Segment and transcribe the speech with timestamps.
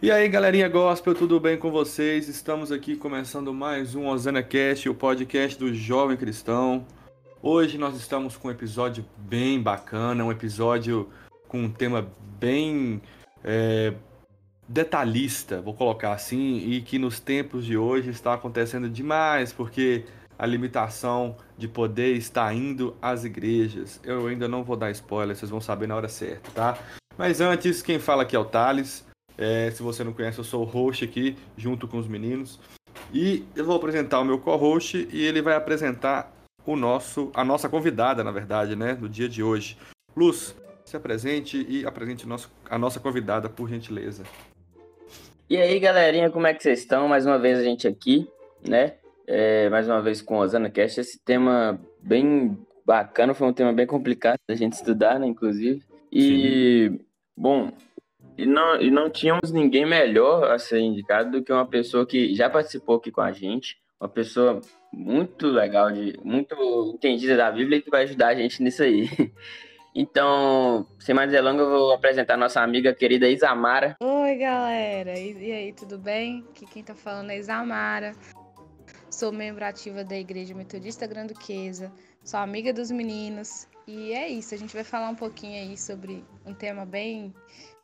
[0.00, 2.28] E aí, galerinha gospel, tudo bem com vocês?
[2.28, 6.84] Estamos aqui começando mais um Osana Cast, o podcast do jovem cristão.
[7.40, 11.08] Hoje nós estamos com um episódio bem bacana, um episódio
[11.46, 12.10] com um tema
[12.40, 13.00] bem
[13.44, 13.94] é,
[14.68, 20.04] detalhista, vou colocar assim, e que nos tempos de hoje está acontecendo demais, porque
[20.42, 24.00] a limitação de poder está indo às igrejas.
[24.02, 26.78] Eu ainda não vou dar spoiler, vocês vão saber na hora certa, tá?
[27.16, 29.06] Mas antes, quem fala aqui é o Thales.
[29.38, 32.58] É, se você não conhece, eu sou o host aqui, junto com os meninos.
[33.14, 36.32] E eu vou apresentar o meu co-host e ele vai apresentar
[36.66, 39.78] o nosso, a nossa convidada, na verdade, né, no dia de hoje.
[40.16, 44.24] Luz, se apresente e apresente nosso, a nossa convidada, por gentileza.
[45.48, 47.06] E aí, galerinha, como é que vocês estão?
[47.06, 48.28] Mais uma vez a gente aqui,
[48.66, 48.94] né?
[49.34, 51.00] É, mais uma vez com o Osana Cast.
[51.00, 52.54] Esse tema bem
[52.84, 55.82] bacana, foi um tema bem complicado da gente estudar, né, inclusive.
[56.12, 57.00] E, Sim.
[57.34, 57.72] bom,
[58.36, 62.34] e não, e não tínhamos ninguém melhor a ser indicado do que uma pessoa que
[62.34, 64.60] já participou aqui com a gente, uma pessoa
[64.92, 69.08] muito legal, de muito entendida da Bíblia e que vai ajudar a gente nisso aí.
[69.94, 73.94] Então, sem mais delongas, eu vou apresentar nossa amiga querida Isamara.
[74.00, 75.18] Oi, galera.
[75.18, 76.46] E, e aí, tudo bem?
[76.48, 78.14] Aqui quem tá falando é Isamara.
[79.12, 81.92] Sou membro ativa da Igreja Metodista Granduquesa.
[82.24, 83.68] Sou amiga dos meninos.
[83.86, 87.34] E é isso, a gente vai falar um pouquinho aí sobre um tema bem,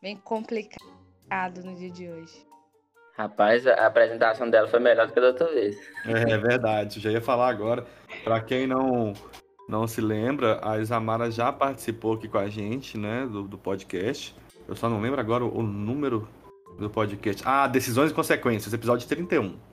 [0.01, 2.47] bem complicado no dia de hoje.
[3.15, 5.77] Rapaz, a apresentação dela foi melhor do que da outra vez.
[6.07, 7.87] É, é verdade, já ia falar agora.
[8.25, 9.13] Para quem não
[9.69, 14.35] não se lembra, a Isamara já participou aqui com a gente, né, do, do podcast.
[14.67, 16.27] Eu só não lembro agora o, o, número
[16.79, 17.43] do podcast.
[17.45, 19.69] Ah, Decisões e Consequências, episódio 31.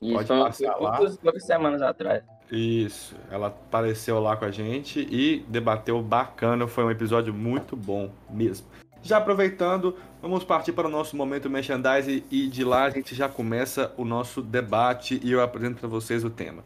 [0.00, 0.96] Isso, Pode passar lá.
[0.96, 2.22] poucas semanas atrás.
[2.50, 8.10] Isso, ela apareceu lá com a gente e debateu bacana, foi um episódio muito bom
[8.28, 8.66] mesmo.
[9.02, 13.28] Já aproveitando, vamos partir para o nosso momento merchandise e de lá a gente já
[13.28, 16.62] começa o nosso debate e eu apresento para vocês o tema.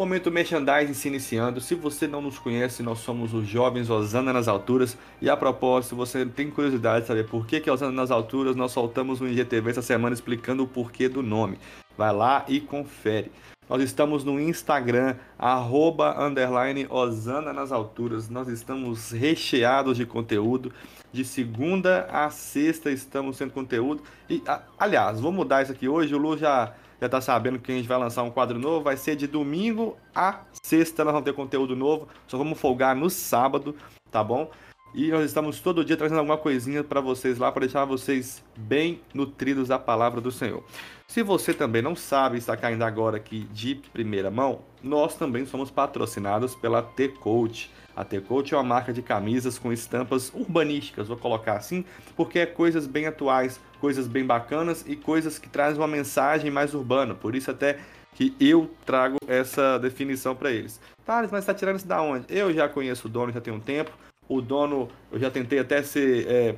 [0.00, 1.60] Momento merchandising se iniciando.
[1.60, 4.96] Se você não nos conhece, nós somos os jovens Osana nas Alturas.
[5.20, 8.72] E a propósito, você tem curiosidade de saber por que, que Osana nas Alturas, nós
[8.72, 11.58] soltamos um IGTV essa semana explicando o porquê do nome.
[11.98, 13.30] Vai lá e confere.
[13.68, 18.30] Nós estamos no Instagram, arroba, underline, Osana nas Alturas.
[18.30, 20.72] Nós estamos recheados de conteúdo.
[21.12, 24.02] De segunda a sexta estamos sendo conteúdo.
[24.30, 24.42] E,
[24.78, 26.14] aliás, vou mudar isso aqui hoje.
[26.14, 28.84] O Lu já já tá sabendo que a gente vai lançar um quadro novo.
[28.84, 32.08] Vai ser de domingo a sexta, nós vamos ter conteúdo novo.
[32.26, 33.74] Só vamos folgar no sábado,
[34.10, 34.50] tá bom?
[34.92, 39.00] E nós estamos todo dia trazendo alguma coisinha para vocês lá, para deixar vocês bem
[39.14, 40.64] nutridos da palavra do Senhor.
[41.06, 45.70] Se você também não sabe, está caindo agora aqui de primeira mão, nós também somos
[45.70, 47.70] patrocinados pela T-Coach.
[47.94, 51.84] A T-Coach é uma marca de camisas com estampas urbanísticas, vou colocar assim,
[52.16, 56.74] porque é coisas bem atuais, coisas bem bacanas e coisas que trazem uma mensagem mais
[56.74, 57.14] urbana.
[57.14, 57.78] Por isso até
[58.14, 60.80] que eu trago essa definição para eles.
[61.04, 62.26] Thales, mas está tirando isso da onde?
[62.28, 63.90] Eu já conheço o dono já tem um tempo.
[64.28, 66.54] O dono, eu já tentei até ser é,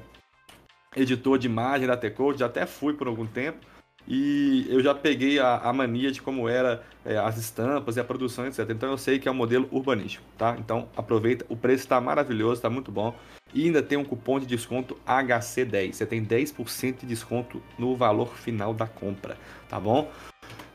[0.96, 3.58] editor de imagem da T-Coach, já até fui por algum tempo.
[4.06, 8.04] E eu já peguei a, a mania de como era é, as estampas e a
[8.04, 8.68] produção, etc.
[8.70, 10.56] Então eu sei que é um modelo urbanístico, tá?
[10.58, 13.14] Então aproveita, o preço está maravilhoso, está muito bom.
[13.54, 15.92] E ainda tem um cupom de desconto HC10.
[15.92, 19.36] Você tem 10% de desconto no valor final da compra,
[19.68, 20.10] tá bom?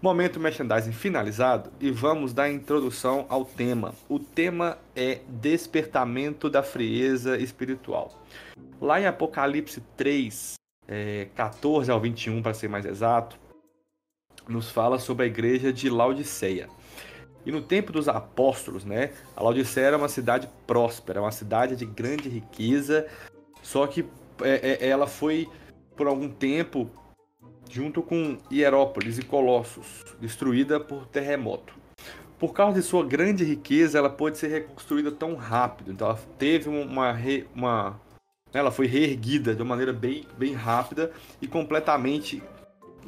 [0.00, 3.92] Momento merchandising finalizado e vamos dar introdução ao tema.
[4.08, 8.16] O tema é despertamento da frieza espiritual.
[8.80, 10.54] Lá em Apocalipse 3,
[10.86, 13.36] é, 14 ao 21, para ser mais exato,
[14.48, 16.68] nos fala sobre a igreja de Laodiceia.
[17.44, 21.86] E no tempo dos apóstolos, né, a Laodiceia era uma cidade próspera, uma cidade de
[21.86, 23.06] grande riqueza,
[23.62, 24.04] só que
[24.42, 25.48] é, é, ela foi
[25.96, 26.90] por algum tempo
[27.70, 31.74] junto com Hierópolis e Colossos, destruída por terremoto.
[32.38, 35.90] Por causa de sua grande riqueza, ela pôde ser reconstruída tão rápido.
[35.90, 37.16] Então, ela teve uma,
[37.54, 38.00] uma
[38.52, 41.10] ela foi reerguida de uma maneira bem, bem rápida
[41.42, 42.42] e completamente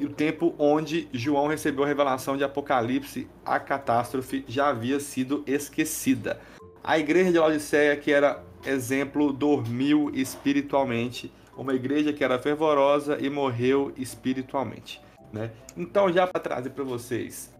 [0.00, 5.44] e o tempo onde João recebeu a revelação de Apocalipse, a catástrofe já havia sido
[5.46, 6.40] esquecida.
[6.82, 11.30] A igreja de Laodiceia, que era exemplo, dormiu espiritualmente.
[11.54, 15.02] Uma igreja que era fervorosa e morreu espiritualmente.
[15.30, 15.50] Né?
[15.76, 17.54] Então, já para trazer para vocês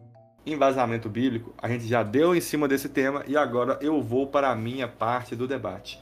[0.47, 4.49] embasamento bíblico, a gente já deu em cima desse tema e agora eu vou para
[4.49, 6.01] a minha parte do debate.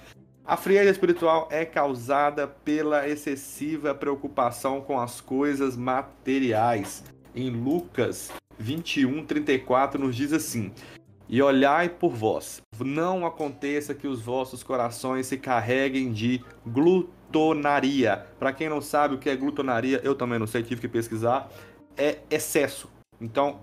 [0.49, 7.05] A frieza espiritual é causada pela excessiva preocupação com as coisas materiais.
[7.35, 10.73] Em Lucas 21, 34 nos diz assim:
[11.29, 18.25] E olhai por vós, não aconteça que os vossos corações se carreguem de glutonaria.
[18.39, 21.51] Para quem não sabe o que é glutonaria, eu também não sei, tive que pesquisar.
[21.95, 22.89] É excesso.
[23.21, 23.61] Então,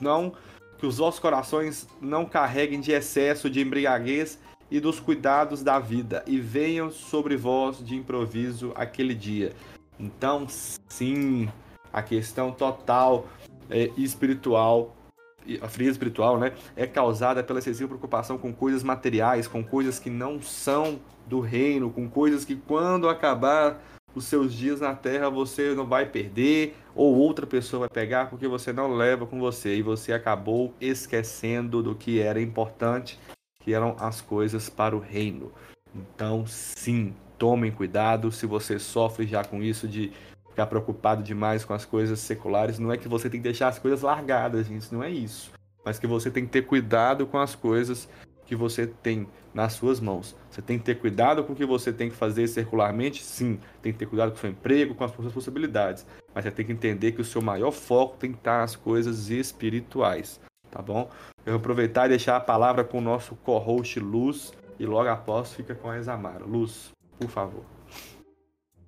[0.00, 0.32] não
[0.76, 6.22] que os vossos corações não carreguem de excesso de embriaguez e dos cuidados da vida,
[6.26, 9.52] e venham sobre vós de improviso aquele dia.
[9.98, 10.46] Então,
[10.88, 11.48] sim,
[11.92, 13.26] a questão total
[13.68, 14.96] é, espiritual,
[15.60, 20.10] a fria espiritual, né, é causada pela excessiva preocupação com coisas materiais, com coisas que
[20.10, 23.80] não são do reino, com coisas que quando acabar
[24.14, 28.48] os seus dias na terra você não vai perder ou outra pessoa vai pegar porque
[28.48, 33.18] você não leva com você e você acabou esquecendo do que era importante,
[33.60, 35.52] que eram as coisas para o reino.
[35.94, 40.12] Então, sim, tomem cuidado se você sofre já com isso de
[40.48, 43.78] ficar preocupado demais com as coisas seculares, não é que você tem que deixar as
[43.78, 45.52] coisas largadas, gente, não é isso.
[45.84, 48.08] Mas que você tem que ter cuidado com as coisas
[48.44, 50.36] que você tem nas suas mãos.
[50.50, 53.60] Você tem que ter cuidado com o que você tem que fazer circularmente, sim.
[53.80, 56.04] Tem que ter cuidado com o seu emprego, com as suas possibilidades.
[56.34, 59.30] Mas você tem que entender que o seu maior foco tem que estar nas coisas
[59.30, 61.10] espirituais, tá bom?
[61.44, 65.54] Eu vou aproveitar e deixar a palavra com o nosso co-host Luz e logo após
[65.54, 66.44] fica com a Examara.
[66.44, 67.64] Luz, por favor.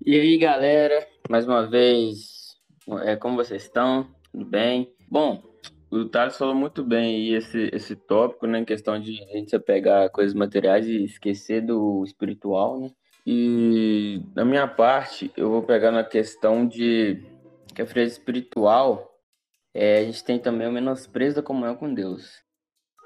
[0.04, 2.56] E aí, galera, mais uma vez,
[3.02, 4.08] é, como vocês estão?
[4.32, 4.92] Tudo bem?
[5.08, 5.42] Bom,
[5.90, 9.50] o Thales falou muito bem aí esse, esse tópico, né, em questão de a gente
[9.50, 12.90] se pegar coisas materiais e esquecer do espiritual, né?
[13.26, 17.22] E da minha parte, eu vou pegar na questão de
[17.74, 19.11] que a frieza espiritual,
[19.74, 22.42] é, a gente tem também o menosprezo da comunhão com Deus.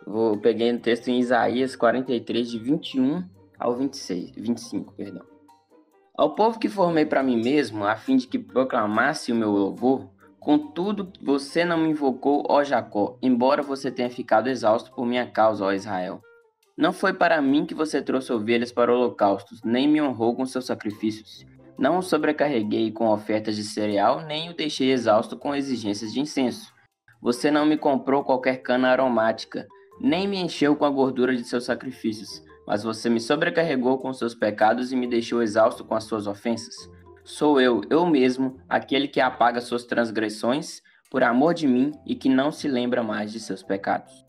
[0.07, 3.25] Eu vou peguei no texto em Isaías 43 de 21
[3.59, 5.25] ao 26, 25, perdão.
[6.17, 10.11] Ao povo que formei para mim mesmo, a fim de que proclamasse o meu louvor,
[10.47, 15.65] Contudo, você não me invocou, ó Jacó, embora você tenha ficado exausto por minha causa,
[15.65, 16.23] ó Israel.
[16.79, 20.67] Não foi para mim que você trouxe ovelhas para holocaustos, nem me honrou com seus
[20.67, 21.45] sacrifícios.
[21.79, 26.73] Não o sobrecarreguei com ofertas de cereal, nem o deixei exausto com exigências de incenso.
[27.21, 29.67] Você não me comprou qualquer cana aromática,
[30.01, 34.35] nem me encheu com a gordura de seus sacrifícios, mas você me sobrecarregou com seus
[34.35, 36.75] pecados e me deixou exausto com as suas ofensas.
[37.25, 40.81] Sou eu, eu mesmo, aquele que apaga suas transgressões
[41.11, 44.26] por amor de mim e que não se lembra mais de seus pecados.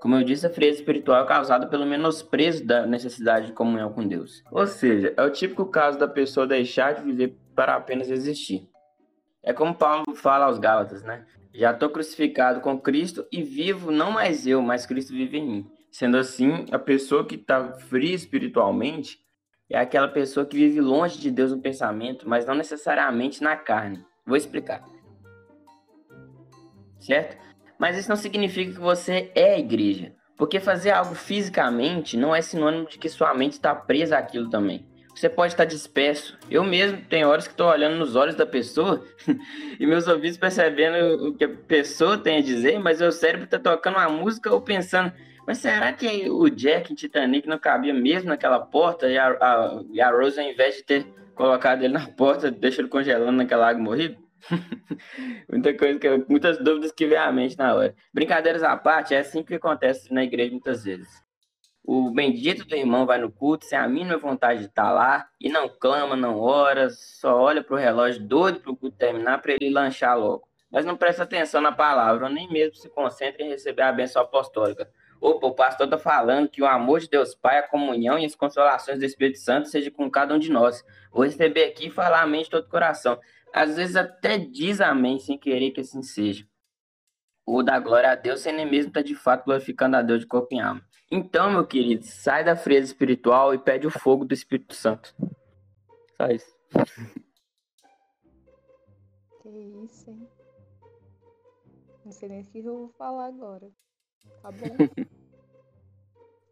[0.00, 4.06] Como eu disse, a frieza espiritual é causada pelo menosprezo da necessidade de comunhão com
[4.08, 4.42] Deus.
[4.50, 8.66] Ou seja, é o típico caso da pessoa deixar de viver para apenas existir.
[9.42, 11.26] É como Paulo fala aos Gálatas, né?
[11.52, 15.70] Já estou crucificado com Cristo e vivo não mais eu, mas Cristo vive em mim.
[15.92, 19.18] Sendo assim, a pessoa que está fria espiritualmente,
[19.68, 24.02] é aquela pessoa que vive longe de Deus no pensamento, mas não necessariamente na carne.
[24.24, 24.82] Vou explicar.
[26.98, 27.49] Certo?
[27.80, 30.12] Mas isso não significa que você é igreja.
[30.36, 34.86] Porque fazer algo fisicamente não é sinônimo de que sua mente está presa àquilo também.
[35.14, 36.38] Você pode estar disperso.
[36.50, 39.02] Eu mesmo tenho horas que estou olhando nos olhos da pessoa
[39.80, 43.58] e meus ouvidos percebendo o que a pessoa tem a dizer, mas meu cérebro está
[43.58, 45.12] tocando uma música ou pensando,
[45.46, 49.82] mas será que o Jack em Titanic não cabia mesmo naquela porta e a, a,
[49.90, 53.68] e a Rose, ao invés de ter colocado ele na porta, deixa ele congelando naquela
[53.68, 54.29] água morrido?
[55.48, 57.94] Muita coisa que, muitas dúvidas que vem à mente na hora.
[58.12, 61.08] Brincadeiras à parte, é assim que acontece na igreja muitas vezes.
[61.82, 65.48] O bendito do irmão vai no culto sem a mínima vontade de estar lá e
[65.48, 69.52] não clama, não ora, só olha para o relógio doido para o culto terminar para
[69.54, 70.46] ele lanchar logo.
[70.70, 74.88] Mas não presta atenção na palavra, nem mesmo se concentra em receber a bênção apostólica.
[75.20, 78.34] Opa, o pastor está falando que o amor de Deus Pai, a comunhão e as
[78.34, 80.82] consolações do Espírito Santo seja com cada um de nós.
[81.12, 83.18] Vou receber aqui e falar amém de todo o coração.
[83.52, 86.46] Às vezes até diz amém sem querer que assim seja.
[87.44, 90.20] Ou dá glória a Deus sem nem mesmo estar tá de fato glorificando a Deus
[90.20, 90.84] de corpo e alma.
[91.10, 95.12] Então, meu querido, sai da frieza espiritual e pede o fogo do Espírito Santo.
[96.16, 96.56] Só isso.
[99.42, 99.48] Que
[99.84, 100.28] isso, hein?
[102.04, 103.68] Não sei nem o que eu vou falar agora.
[104.40, 104.76] Tá bom?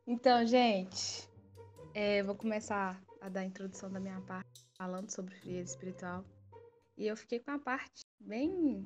[0.07, 1.29] então, gente,
[1.95, 6.25] é, vou começar a dar a introdução da minha parte, falando sobre frieza espiritual.
[6.99, 8.85] E eu fiquei com a parte bem.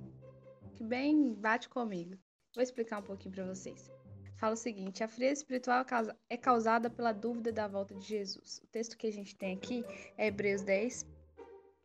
[0.77, 2.15] que bem bate comigo.
[2.55, 3.91] Vou explicar um pouquinho para vocês.
[4.37, 5.87] fala o seguinte: a frieza espiritual
[6.29, 8.61] é causada pela dúvida da volta de Jesus.
[8.63, 9.83] O texto que a gente tem aqui
[10.19, 11.07] é Hebreus 10,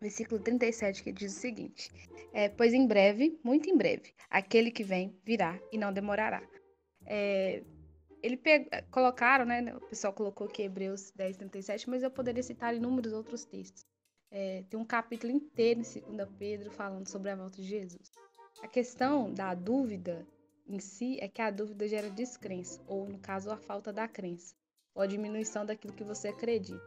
[0.01, 1.89] versículo 37, que diz o seguinte:
[2.33, 6.45] é, Pois em breve, muito em breve, aquele que vem virá e não demorará.
[7.05, 7.63] É,
[8.21, 8.37] ele
[8.91, 9.73] colocaram, né?
[9.73, 13.85] O pessoal colocou aqui Hebreus 10, 37, mas eu poderia citar inúmeros outros textos.
[14.29, 18.11] É, tem um capítulo inteiro em 2 Pedro falando sobre a volta de Jesus.
[18.61, 20.27] A questão da dúvida
[20.67, 24.53] em si é que a dúvida gera descrença, ou no caso, a falta da crença,
[24.93, 26.81] ou a diminuição daquilo que você acredita.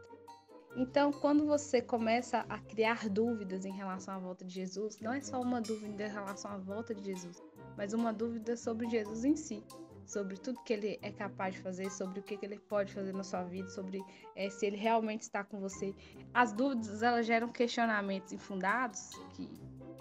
[0.75, 5.19] Então, quando você começa a criar dúvidas em relação à volta de Jesus, não é
[5.19, 7.41] só uma dúvida em relação à volta de Jesus,
[7.75, 9.63] mas uma dúvida sobre Jesus em si,
[10.05, 13.23] sobre tudo que ele é capaz de fazer, sobre o que, ele pode fazer na
[13.23, 14.03] sua vida, sobre
[14.35, 15.93] é, se ele realmente está com você.
[16.33, 19.49] As dúvidas elas geram questionamentos infundados que,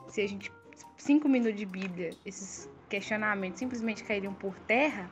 [0.09, 0.53] se a gente
[0.97, 5.11] cinco minutos de Bíblia, esses questionamentos simplesmente cairiam por terra,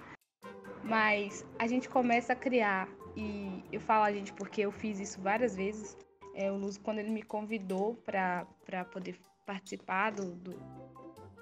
[0.83, 5.21] mas a gente começa a criar, e eu falo a gente porque eu fiz isso
[5.21, 5.97] várias vezes,
[6.35, 8.47] é, o Luz, quando ele me convidou para
[8.93, 10.53] poder participar do, do,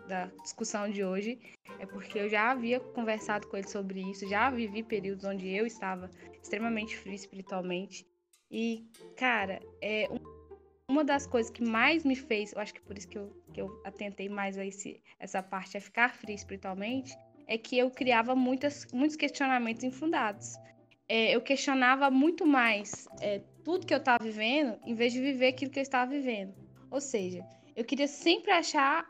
[0.07, 1.39] da discussão de hoje,
[1.79, 5.67] é porque eu já havia conversado com ele sobre isso, já vivi períodos onde eu
[5.67, 6.11] estava
[6.43, 8.07] extremamente frio espiritualmente,
[8.51, 8.87] e,
[9.17, 10.37] cara, é um
[10.89, 13.61] uma das coisas que mais me fez, eu acho que por isso que eu, que
[13.61, 18.35] eu atentei mais a esse, essa parte, a ficar fria espiritualmente, é que eu criava
[18.35, 20.55] muitas, muitos questionamentos infundados.
[21.09, 25.49] É, eu questionava muito mais é, tudo que eu estava vivendo, em vez de viver
[25.49, 26.55] aquilo que eu estava vivendo.
[26.91, 27.45] Ou seja,
[27.75, 29.07] eu queria sempre achar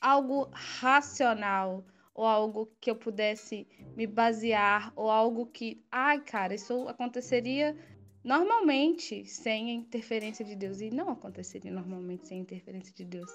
[0.00, 1.84] algo racional,
[2.14, 7.76] ou algo que eu pudesse me basear, ou algo que, ai, cara, isso aconteceria
[8.24, 10.80] normalmente sem a interferência de Deus.
[10.80, 13.30] E não aconteceria normalmente sem a interferência de Deus.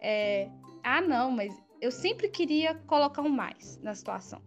[0.00, 0.50] É,
[0.84, 4.40] ah, não, mas eu sempre queria colocar um mais na situação.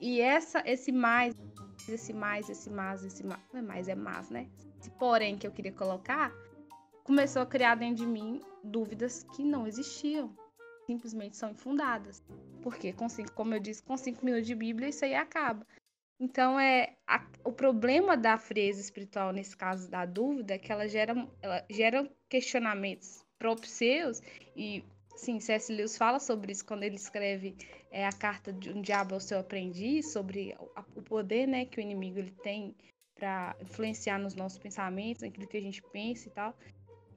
[0.00, 1.34] E essa, esse mais,
[1.88, 4.48] esse mais, esse mais, esse mais, não é mais, é mais, né?
[4.80, 6.32] Esse porém que eu queria colocar,
[7.04, 10.34] começou a criar dentro de mim dúvidas que não existiam.
[10.86, 12.22] Simplesmente são infundadas.
[12.62, 15.66] Porque, com cinco, como eu disse, com cinco minutos de Bíblia, isso aí acaba.
[16.20, 20.86] Então, é a, o problema da frieza espiritual, nesse caso da dúvida, é que ela
[20.86, 24.20] gera, ela gera questionamentos próprios seus.
[24.56, 24.84] E,
[25.16, 25.72] sim, C.S.
[25.72, 27.56] Lewis fala sobre isso quando ele escreve
[27.90, 31.80] é, a carta de um diabo ao seu aprendiz, sobre o, o poder né, que
[31.80, 32.74] o inimigo ele tem
[33.14, 36.56] para influenciar nos nossos pensamentos, naquilo que a gente pensa e tal.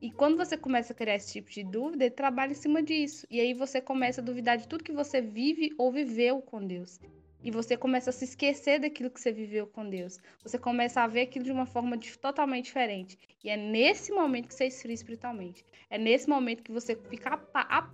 [0.01, 3.25] E quando você começa a criar esse tipo de dúvida, trabalha em cima disso.
[3.29, 6.99] E aí você começa a duvidar de tudo que você vive ou viveu com Deus.
[7.45, 10.17] E você começa a se esquecer daquilo que você viveu com Deus.
[10.41, 13.19] Você começa a ver aquilo de uma forma de, totalmente diferente.
[13.43, 15.63] E é nesse momento que você esfria espiritualmente.
[15.87, 17.39] É nesse momento que você fica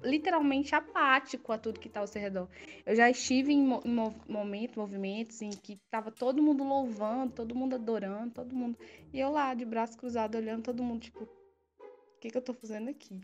[0.03, 2.47] literalmente apático a tudo que está ao seu redor.
[2.85, 7.53] Eu já estive em, mo em momentos, movimentos em que estava todo mundo louvando, todo
[7.53, 8.77] mundo adorando, todo mundo.
[9.11, 11.27] E eu lá, de braço cruzado, olhando todo mundo, tipo,
[12.21, 13.19] que, que eu estou fazendo aqui?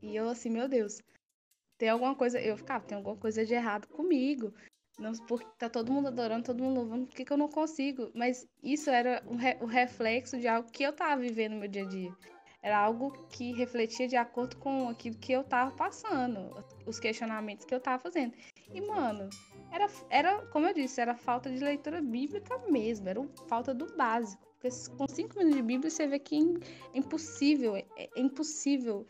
[0.00, 0.98] E eu assim, meu Deus,
[1.76, 2.40] tem alguma coisa.
[2.40, 4.52] Eu ficava, tem alguma coisa de errado comigo.
[4.98, 8.10] Não, porque tá todo mundo adorando, todo mundo louvando, por que, que eu não consigo?
[8.14, 11.84] Mas isso era o, re, reflexo de algo que eu tava vivendo no meu dia
[11.84, 12.12] a dia.
[12.60, 16.52] Era algo que refletia de acordo com aquilo que eu tava passando,
[16.84, 18.34] os questionamentos que eu tava fazendo.
[18.74, 19.30] E, mano,
[19.70, 24.47] era, era como eu disse, era falta de leitura bíblica mesmo, era falta do básico.
[24.60, 29.06] Porque com cinco minutos de Bíblia você vê que é impossível, é, é impossível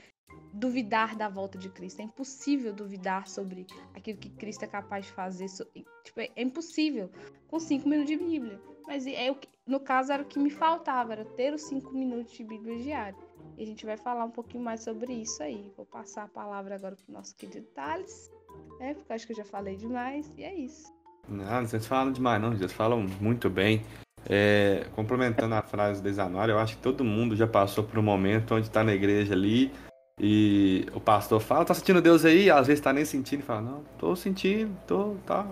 [0.52, 2.00] duvidar da volta de Cristo.
[2.00, 5.46] É impossível duvidar sobre aquilo que Cristo é capaz de fazer.
[6.04, 7.10] Tipo, é impossível
[7.48, 8.60] com cinco minutos de Bíblia.
[8.86, 11.92] Mas é o que, no caso era o que me faltava, era ter os cinco
[11.92, 13.18] minutos de Bíblia diário.
[13.56, 15.72] E a gente vai falar um pouquinho mais sobre isso aí.
[15.76, 18.30] Vou passar a palavra agora para o nosso querido Thales,
[18.78, 18.94] né?
[18.94, 20.32] Porque eu acho que eu já falei demais.
[20.36, 20.92] E é isso.
[21.28, 22.56] Não, vocês falam demais, não.
[22.56, 23.82] Vocês falam muito bem.
[24.28, 28.02] É, complementando a frase da Isanora, eu acho que todo mundo já passou por um
[28.02, 29.72] momento onde está na igreja ali,
[30.20, 32.50] e o pastor fala, tá sentindo Deus aí?
[32.50, 35.46] Às vezes tá nem sentindo e fala, não, tô sentindo, tô, tá.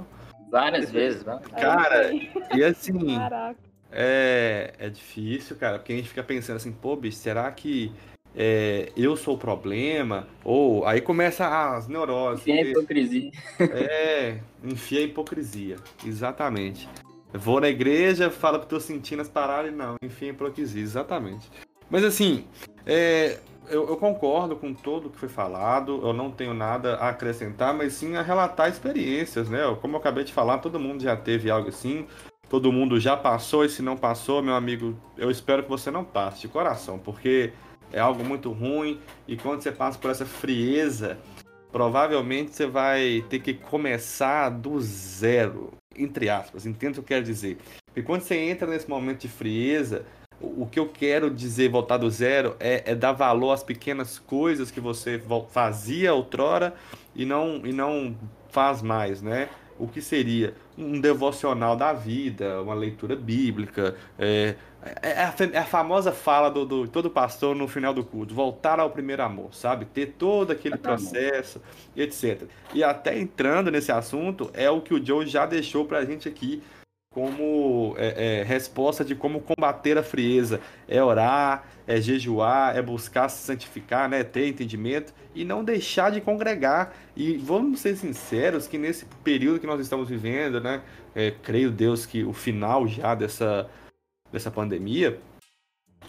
[0.51, 1.39] Várias vezes, né?
[1.59, 2.13] Cara,
[2.55, 3.17] e assim.
[3.17, 3.67] Caraca.
[3.93, 7.93] É, é difícil, cara, porque a gente fica pensando assim, pô, bicho, será que
[8.35, 10.27] é, eu sou o problema?
[10.45, 12.47] Ou aí começa as neuroses.
[12.47, 13.31] Enfia a hipocrisia.
[13.61, 16.89] É, enfia a hipocrisia, exatamente.
[17.33, 21.51] Vou na igreja, falo que tô sentindo as paradas e não, enfia a hipocrisia, exatamente.
[21.91, 22.45] Mas assim,
[22.85, 27.75] é, eu, eu, concordo com tudo que foi falado, eu não tenho nada a acrescentar,
[27.75, 29.61] mas sim a relatar experiências, né?
[29.81, 32.07] Como eu acabei de falar, todo mundo já teve algo assim,
[32.49, 36.05] todo mundo já passou, e se não passou, meu amigo, eu espero que você não
[36.05, 37.53] passe de coração, porque
[37.93, 41.19] é algo muito ruim, e quando você passa por essa frieza,
[41.71, 45.73] provavelmente você vai ter que começar do zero.
[45.99, 47.59] Entre aspas, entendo o que eu quero dizer.
[47.87, 50.05] Porque quando você entra nesse momento de frieza,
[50.41, 54.71] o que eu quero dizer, voltar do zero, é, é, dar valor às pequenas coisas
[54.71, 56.75] que você fazia outrora
[57.15, 58.15] e não, e não
[58.51, 59.49] faz mais, né?
[59.79, 64.55] O que seria um devocional da vida, uma leitura bíblica, é,
[65.03, 68.35] é, é, a, é a, famosa fala do, do, todo pastor no final do culto,
[68.35, 69.85] voltar ao primeiro amor, sabe?
[69.85, 71.61] Ter todo aquele processo,
[71.97, 72.43] etc.
[72.73, 76.63] E até entrando nesse assunto, é o que o Joe já deixou pra gente aqui
[77.17, 80.61] como é, é, resposta de como combater a frieza.
[80.87, 84.23] É orar, é jejuar, é buscar se santificar, né?
[84.23, 86.95] ter entendimento e não deixar de congregar.
[87.17, 90.83] E vamos ser sinceros que nesse período que nós estamos vivendo, né?
[91.15, 93.67] É, creio Deus que o final já dessa,
[94.31, 95.19] dessa pandemia,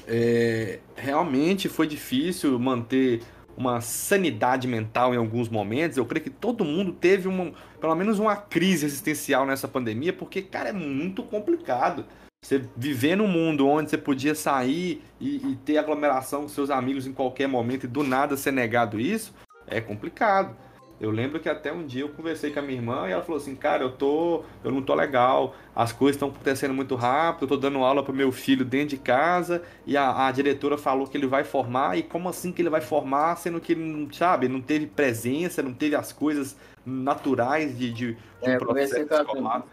[0.05, 3.21] é, realmente foi difícil manter
[3.57, 5.97] uma sanidade mental em alguns momentos.
[5.97, 10.43] Eu creio que todo mundo teve uma, pelo menos uma crise existencial nessa pandemia, porque,
[10.43, 12.05] cara, é muito complicado.
[12.45, 17.07] Você viver num mundo onde você podia sair e, e ter aglomeração com seus amigos
[17.07, 19.33] em qualquer momento e do nada ser negado isso,
[19.65, 20.55] é complicado.
[20.99, 23.39] Eu lembro que até um dia eu conversei com a minha irmã e ela falou
[23.39, 27.49] assim, cara, eu tô, eu não tô legal, as coisas estão acontecendo muito rápido, eu
[27.49, 31.15] tô dando aula pro meu filho dentro de casa e a, a, diretora falou que
[31.15, 34.59] ele vai formar e como assim que ele vai formar, sendo que ele, sabe, não
[34.59, 39.63] teve presença, não teve as coisas naturais de, de, de é, um processo escolar.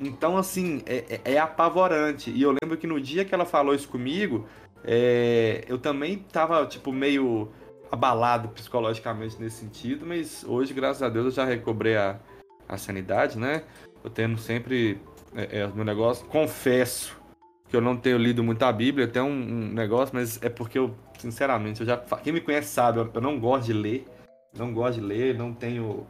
[0.00, 2.30] Então, assim, é, é, é, apavorante.
[2.30, 4.46] E eu lembro que no dia que ela falou isso comigo,
[4.84, 7.48] é, eu também tava, tipo, meio
[7.90, 12.18] abalado psicologicamente nesse sentido, mas hoje, graças a Deus, eu já recobrei a,
[12.68, 13.62] a sanidade, né?
[14.02, 15.00] Eu tendo sempre
[15.34, 16.26] é, é, meu negócio.
[16.26, 17.16] Confesso
[17.68, 20.78] que eu não tenho lido muito a Bíblia, até um, um, negócio, mas é porque
[20.78, 24.06] eu, sinceramente, eu já quem me conhece sabe, eu, eu não gosto de ler,
[24.56, 26.06] não gosto de ler, não tenho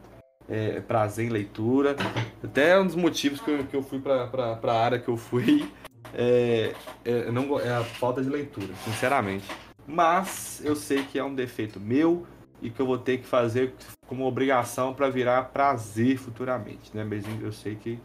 [0.47, 1.95] é, prazer em leitura.
[2.43, 5.67] Até um dos motivos que eu, que eu fui para a área que eu fui
[6.13, 9.45] é, é, não, é a falta de leitura, sinceramente.
[9.87, 12.25] Mas eu sei que é um defeito meu
[12.61, 13.73] e que eu vou ter que fazer
[14.07, 17.03] como obrigação para virar prazer futuramente, né?
[17.03, 17.99] Mas eu sei que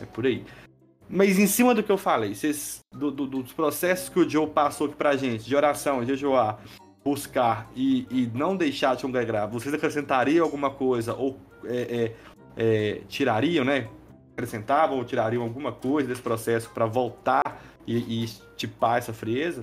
[0.00, 0.44] é por aí.
[1.08, 4.48] Mas em cima do que eu falei, vocês, do, do, dos processos que o Joe
[4.48, 6.58] passou aqui pra gente, de oração, jejuar,
[7.04, 12.12] buscar e, e não deixar de congregar, vocês acrescentariam alguma coisa ou é,
[12.56, 13.88] é, é, tirariam, né?
[14.32, 19.62] Acrescentavam ou tirariam alguma coisa desse processo para voltar e, e estipar essa frieza?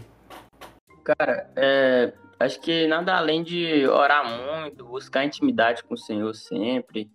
[1.04, 7.10] Cara, é, acho que nada além de orar muito, buscar intimidade com o Senhor sempre.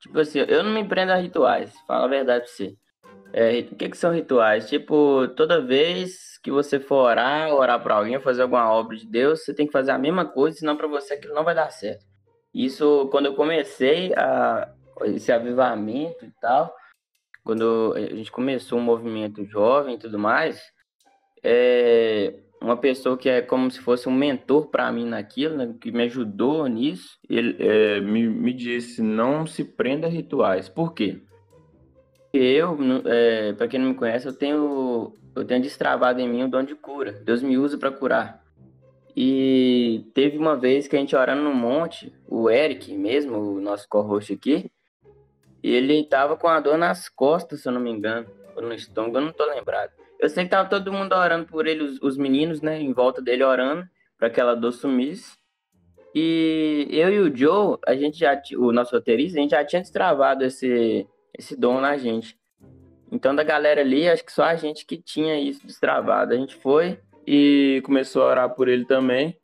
[0.00, 2.76] Tipo assim, eu não me prendo a rituais, fala a verdade pra você.
[3.32, 4.68] É, o que, que são rituais?
[4.68, 9.44] Tipo, toda vez que você for orar, orar para alguém, fazer alguma obra de Deus,
[9.44, 12.04] você tem que fazer a mesma coisa, senão para você aquilo não vai dar certo.
[12.52, 14.70] Isso, quando eu comecei a,
[15.04, 16.74] esse avivamento e tal,
[17.42, 20.60] quando a gente começou um movimento jovem e tudo mais,
[21.42, 25.90] é, uma pessoa que é como se fosse um mentor para mim naquilo, né, que
[25.90, 30.68] me ajudou nisso, ele é, me, me disse: não se prenda a rituais.
[30.68, 31.20] Por quê?
[32.32, 36.48] Eu, é, para quem não me conhece, eu tenho, eu tenho destravado em mim o
[36.48, 37.12] dom de cura.
[37.12, 38.42] Deus me usa para curar.
[39.14, 43.86] E teve uma vez que a gente orando no monte, o Eric mesmo, o nosso
[43.86, 44.70] co-host aqui,
[45.62, 49.18] ele tava com a dor nas costas, se eu não me engano, ou no estômago,
[49.18, 49.92] eu não tô lembrado.
[50.22, 53.20] Eu sei que tava todo mundo orando por ele, os, os meninos, né, em volta
[53.20, 53.82] dele orando,
[54.16, 55.36] para que aquela dor sumisse.
[56.14, 59.82] E eu e o Joe, a gente já, o nosso roteirista, a gente já tinha
[59.82, 62.38] destravado esse, esse dom na gente.
[63.10, 66.32] Então, da galera ali, acho que só a gente que tinha isso destravado.
[66.32, 69.36] A gente foi e começou a orar por ele também.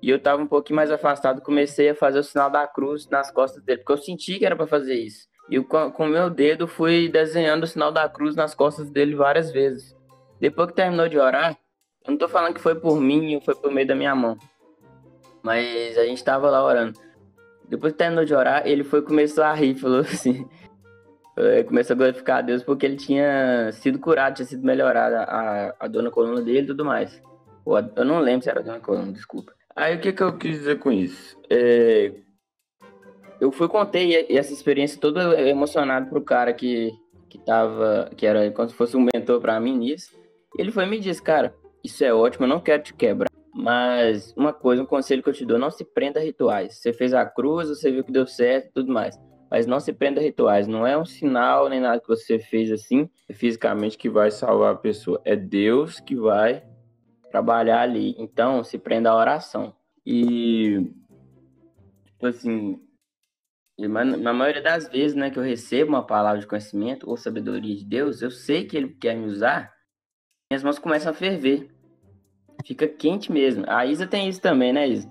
[0.00, 3.30] E eu tava um pouquinho mais afastado, comecei a fazer o sinal da cruz nas
[3.30, 5.28] costas dele, porque eu senti que era para fazer isso.
[5.50, 9.52] E com o meu dedo fui desenhando o sinal da cruz nas costas dele várias
[9.52, 9.95] vezes.
[10.40, 11.56] Depois que terminou de orar,
[12.04, 14.36] eu não tô falando que foi por mim ou foi por meio da minha mão.
[15.42, 16.98] Mas a gente tava lá orando.
[17.68, 20.48] Depois que terminou de orar, ele foi começou a rir, falou assim.
[21.36, 25.74] Eh, começou a glorificar a Deus porque ele tinha sido curado, tinha sido melhorada a,
[25.80, 27.20] a dor na coluna dele e tudo mais.
[27.96, 29.52] Eu não lembro se era a dor na coluna, desculpa.
[29.74, 31.38] Aí o que, que eu quis dizer com isso?
[31.50, 32.12] É,
[33.38, 36.90] eu fui contei essa experiência toda emocionado pro cara que,
[37.28, 40.16] que tava, que era como se fosse um mentor para mim nisso.
[40.58, 43.30] Ele foi me disse, cara, isso é ótimo, eu não quero te quebrar.
[43.54, 46.78] Mas uma coisa, um conselho que eu te dou, não se prenda a rituais.
[46.78, 49.18] Você fez a cruz, você viu que deu certo e tudo mais.
[49.50, 50.66] Mas não se prenda a rituais.
[50.66, 54.78] Não é um sinal nem nada que você fez assim fisicamente que vai salvar a
[54.78, 55.22] pessoa.
[55.24, 56.62] É Deus que vai
[57.30, 58.14] trabalhar ali.
[58.18, 59.74] Então, se prenda a oração.
[60.04, 60.90] E,
[62.04, 62.80] tipo assim,
[63.78, 67.84] na maioria das vezes, né, que eu recebo uma palavra de conhecimento ou sabedoria de
[67.84, 69.72] Deus, eu sei que Ele quer me usar,
[70.50, 71.68] minhas mãos começam a ferver.
[72.64, 73.64] Fica quente mesmo.
[73.68, 75.10] A Isa tem isso também, né, Isa?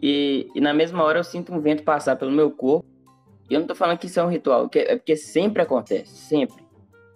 [0.00, 2.86] E, e na mesma hora eu sinto um vento passar pelo meu corpo.
[3.48, 6.64] E eu não tô falando que isso é um ritual, é porque sempre acontece, sempre.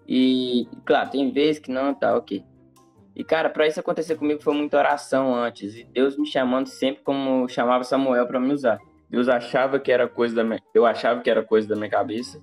[0.07, 2.45] E, claro, tem vezes que não, tá, ok.
[3.17, 5.77] E, cara, para isso acontecer comigo foi muita oração antes.
[5.77, 8.79] E Deus me chamando sempre como chamava Samuel para me usar.
[9.09, 10.61] Deus achava que era coisa da minha...
[10.73, 12.41] Eu achava que era coisa da minha cabeça.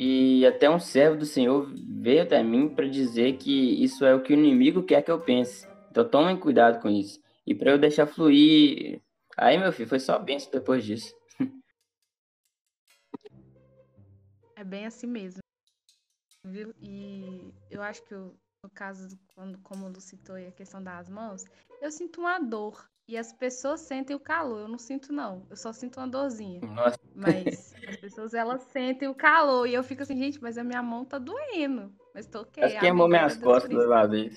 [0.00, 4.22] E até um servo do Senhor veio até mim para dizer que isso é o
[4.22, 5.66] que o inimigo quer que eu pense.
[5.90, 7.20] Então tomem cuidado com isso.
[7.44, 9.02] E para eu deixar fluir.
[9.36, 11.12] Aí, meu filho, foi só benção depois disso.
[14.54, 15.40] É bem assim mesmo.
[16.44, 16.72] Viu?
[16.80, 21.44] E eu acho que eu, no caso, quando, como o citou a questão das mãos,
[21.82, 24.60] eu sinto uma dor e as pessoas sentem o calor.
[24.60, 25.46] Eu não sinto, não.
[25.48, 26.60] Eu só sinto uma dorzinha.
[26.60, 27.00] Nossa.
[27.14, 29.66] Mas as pessoas, elas sentem o calor.
[29.66, 31.90] E eu fico assim, gente, mas a minha mão tá doendo.
[32.14, 32.62] Mas tô ok.
[32.62, 34.36] Acho queimou minhas costas uma vez.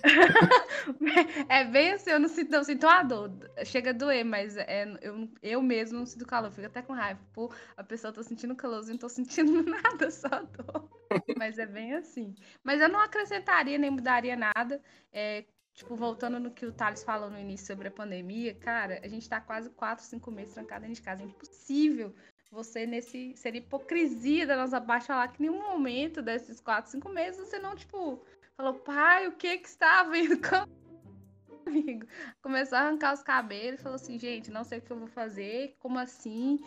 [1.50, 3.32] é bem assim, eu não sinto, eu sinto uma dor.
[3.66, 6.50] Chega a doer, mas é, eu, eu mesmo não sinto calor.
[6.50, 7.20] fico até com raiva.
[7.34, 10.90] Pô, a pessoa tá sentindo calor, eu não tô sentindo nada, só dor.
[11.38, 12.34] mas é bem assim.
[12.64, 14.82] Mas eu não acrescentaria nem mudaria nada.
[15.12, 15.44] É,
[15.82, 19.28] Tipo, voltando no que o Thales falou no início sobre a pandemia, cara, a gente
[19.28, 21.24] tá quase 4, 5 meses trancado dentro de casa.
[21.24, 22.13] É impossível
[22.52, 23.34] você, nesse.
[23.36, 27.58] Seria hipocrisia da nossa parte falar que em nenhum momento desses 4, 5 meses você
[27.58, 28.24] não, tipo,
[28.56, 30.38] falou, pai, o que que está vindo
[31.65, 32.06] comigo?
[32.44, 35.76] Começou a arrancar os cabelos falou assim, gente, não sei o que eu vou fazer,
[35.80, 36.60] como assim?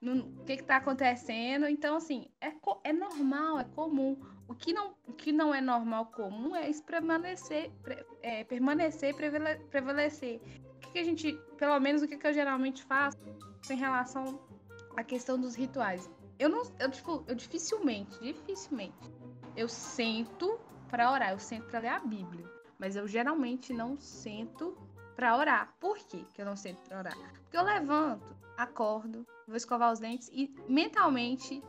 [0.00, 1.66] o que está acontecendo.
[1.66, 2.52] Então, assim, é,
[2.84, 4.16] é normal, é comum.
[4.50, 7.70] O que não, o que não é normal, comum, é isso permanecer,
[8.20, 10.40] é, permanecer prevalecer.
[10.74, 13.16] O que, que, a gente, pelo menos o que, que eu geralmente faço
[13.70, 14.40] em relação
[14.96, 16.10] à questão dos rituais?
[16.36, 18.98] Eu não, eu, tipo, eu dificilmente, dificilmente,
[19.56, 20.58] eu sento
[20.88, 22.44] para orar, eu sento para ler a Bíblia.
[22.76, 24.76] Mas eu geralmente não sento
[25.14, 25.72] para orar.
[25.78, 27.16] Por quê que eu não sento para orar?
[27.44, 31.62] Porque eu levanto, acordo, vou escovar os dentes e mentalmente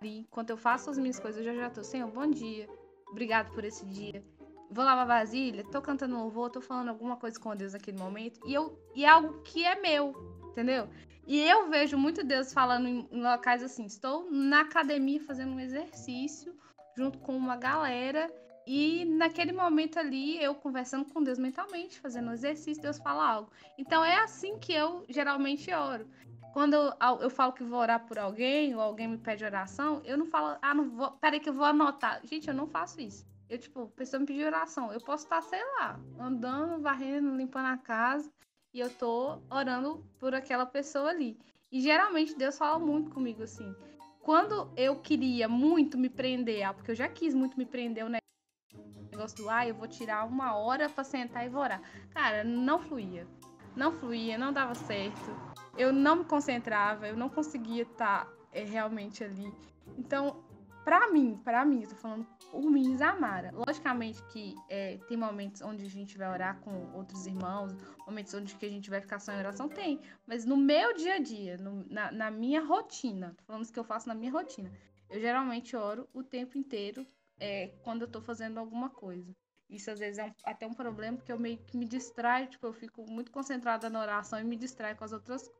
[0.00, 2.68] ali, enquanto eu faço as minhas coisas, eu já já tô, Senhor, bom dia,
[3.08, 4.24] obrigado por esse dia.
[4.70, 8.54] Vou lavar vasilha, tô cantando louvor, tô falando alguma coisa com Deus naquele momento, e,
[8.54, 10.14] eu, e é algo que é meu,
[10.50, 10.88] entendeu?
[11.26, 15.60] E eu vejo muito Deus falando em, em locais assim, estou na academia fazendo um
[15.60, 16.54] exercício
[16.96, 18.32] junto com uma galera
[18.66, 23.50] e naquele momento ali, eu conversando com Deus mentalmente, fazendo um exercício, Deus fala algo.
[23.78, 26.08] Então é assim que eu geralmente oro.
[26.56, 30.16] Quando eu, eu falo que vou orar por alguém, ou alguém me pede oração, eu
[30.16, 32.18] não falo, ah, não vou, peraí que eu vou anotar.
[32.24, 33.26] Gente, eu não faço isso.
[33.46, 34.90] Eu, tipo, a pessoa me pediu oração.
[34.90, 38.32] Eu posso estar, sei lá, andando, varrendo, limpando a casa,
[38.72, 41.38] e eu tô orando por aquela pessoa ali.
[41.70, 43.76] E geralmente Deus fala muito comigo assim.
[44.22, 48.08] Quando eu queria muito me prender, ah, porque eu já quis muito me prender o
[48.08, 51.82] negócio do, ah, eu vou tirar uma hora para sentar e vou orar.
[52.14, 53.28] Cara, não fluía.
[53.76, 55.30] Não fluía, não dava certo.
[55.76, 59.52] Eu não me concentrava, eu não conseguia estar tá, é, realmente ali.
[59.98, 60.42] Então,
[60.82, 63.52] para mim, para mim, eu tô falando por mim, Zamara.
[63.52, 68.54] Logicamente que é, tem momentos onde a gente vai orar com outros irmãos, momentos onde
[68.54, 70.00] que a gente vai ficar só em oração, tem.
[70.26, 73.78] Mas no meu dia a dia, no, na, na minha rotina, tô falando isso que
[73.78, 74.72] eu faço na minha rotina,
[75.10, 77.06] eu geralmente oro o tempo inteiro
[77.38, 79.34] é, quando eu tô fazendo alguma coisa.
[79.68, 82.66] Isso às vezes é um, até um problema, porque eu meio que me distraio, tipo,
[82.66, 85.50] eu fico muito concentrada na oração e me distraio com as outras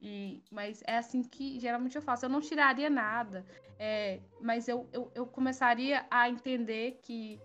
[0.00, 2.24] e, mas é assim que geralmente eu faço.
[2.24, 3.44] Eu não tiraria nada,
[3.78, 7.38] é, mas eu, eu, eu, começaria a entender que,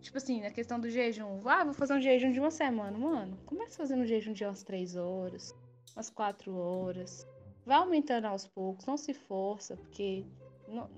[0.00, 2.98] tipo assim, na questão do jejum, ah, vou fazer um jejum de uma semana.
[2.98, 5.54] Mano, começa fazendo um jejum de umas três horas,
[5.94, 7.26] umas quatro horas.
[7.64, 10.24] Vai aumentando aos poucos, não se força, porque
[10.66, 10.90] não,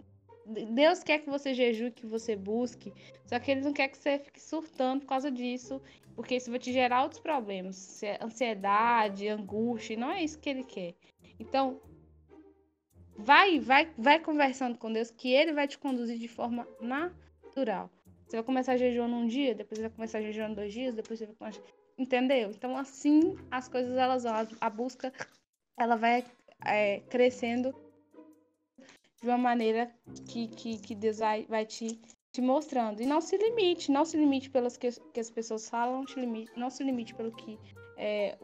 [0.44, 2.92] Deus quer que você jejue, que você busque,
[3.26, 5.81] só que Ele não quer que você fique surtando por causa disso,
[6.14, 10.64] porque isso vai te gerar outros problemas, ansiedade, angústia, e não é isso que Ele
[10.64, 10.94] quer.
[11.38, 11.81] Então,
[13.16, 17.90] vai, vai, vai conversando com Deus, que Ele vai te conduzir de forma natural.
[18.26, 21.26] Você vai começar jejuando um dia, depois você vai começar jejuando dois dias, depois você
[21.26, 21.62] vai começar...
[21.98, 22.50] Entendeu?
[22.50, 25.12] Então, assim, as coisas, elas vão, a busca,
[25.78, 26.24] ela vai
[26.64, 27.74] é, crescendo
[29.22, 29.90] de uma maneira
[30.26, 32.00] que, que, que Deus vai, vai te,
[32.32, 33.00] te mostrando.
[33.00, 36.68] E não se limite, não se limite pelas que, que as pessoas falam, limite, não
[36.68, 37.58] se limite pelo que
[37.96, 38.37] é,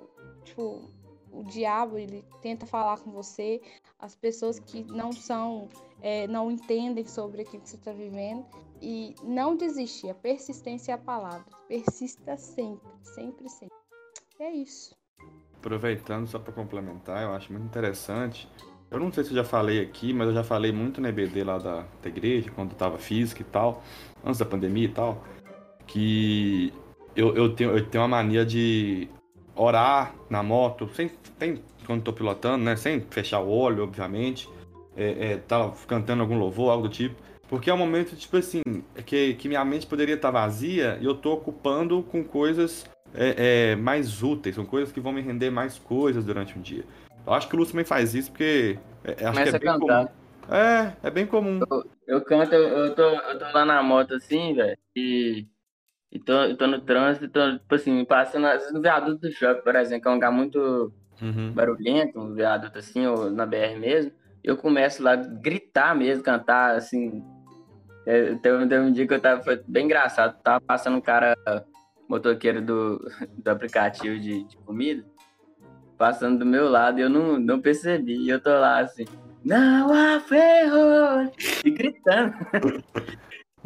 [0.44, 0.88] tipo,
[1.32, 3.60] o diabo ele tenta falar com você,
[3.98, 5.68] as pessoas que não são,
[6.00, 8.46] é, não entendem sobre aquilo que você está vivendo.
[8.80, 11.44] E não desistir, a persistência é a palavra.
[11.66, 13.76] Persista sempre, sempre, sempre.
[14.38, 14.96] É isso.
[15.56, 18.48] Aproveitando só para complementar, eu acho muito interessante
[18.90, 21.44] Eu não sei se eu já falei aqui, mas eu já falei muito na EBD
[21.44, 23.82] lá da, da igreja, quando tava física e tal,
[24.24, 25.22] antes da pandemia e tal,
[25.86, 26.72] que
[27.14, 29.08] eu, eu, tenho, eu tenho uma mania de
[29.54, 32.76] orar na moto, sem, sem quando tô pilotando, né?
[32.76, 34.48] Sem fechar o olho, obviamente.
[34.96, 37.16] É, é, tá cantando algum louvor, algo do tipo.
[37.48, 38.62] Porque é um momento, tipo assim,
[39.06, 43.72] que, que minha mente poderia estar tá vazia e eu tô ocupando com coisas é,
[43.72, 46.84] é, mais úteis, com coisas que vão me render mais coisas durante um dia.
[47.28, 49.78] Eu acho que o Lúcio também faz isso, porque é, acho Começa que é bem
[49.80, 50.06] cantar.
[50.06, 50.54] comum.
[50.56, 51.60] É, é bem comum.
[51.70, 55.46] Eu, eu canto, eu, tô, eu tô lá na moto assim, velho, e,
[56.10, 59.60] e tô, tô no trânsito, tô, tipo assim, passando, às vezes no viaduto do shopping,
[59.62, 61.52] por exemplo, que é um lugar muito Uhum.
[61.52, 64.10] barulhento, um viaduto assim, ou na BR mesmo,
[64.42, 67.22] eu começo lá a gritar mesmo, cantar, assim.
[68.06, 71.36] É, Teve, teve um dia que eu tava, foi bem engraçado, tava passando um cara
[72.08, 72.98] motoqueiro do,
[73.36, 75.04] do aplicativo de, de comida,
[75.98, 78.16] passando do meu lado e eu não, não percebi.
[78.16, 79.04] E eu tô lá assim,
[79.44, 81.30] não há ferro!
[81.64, 82.34] E gritando.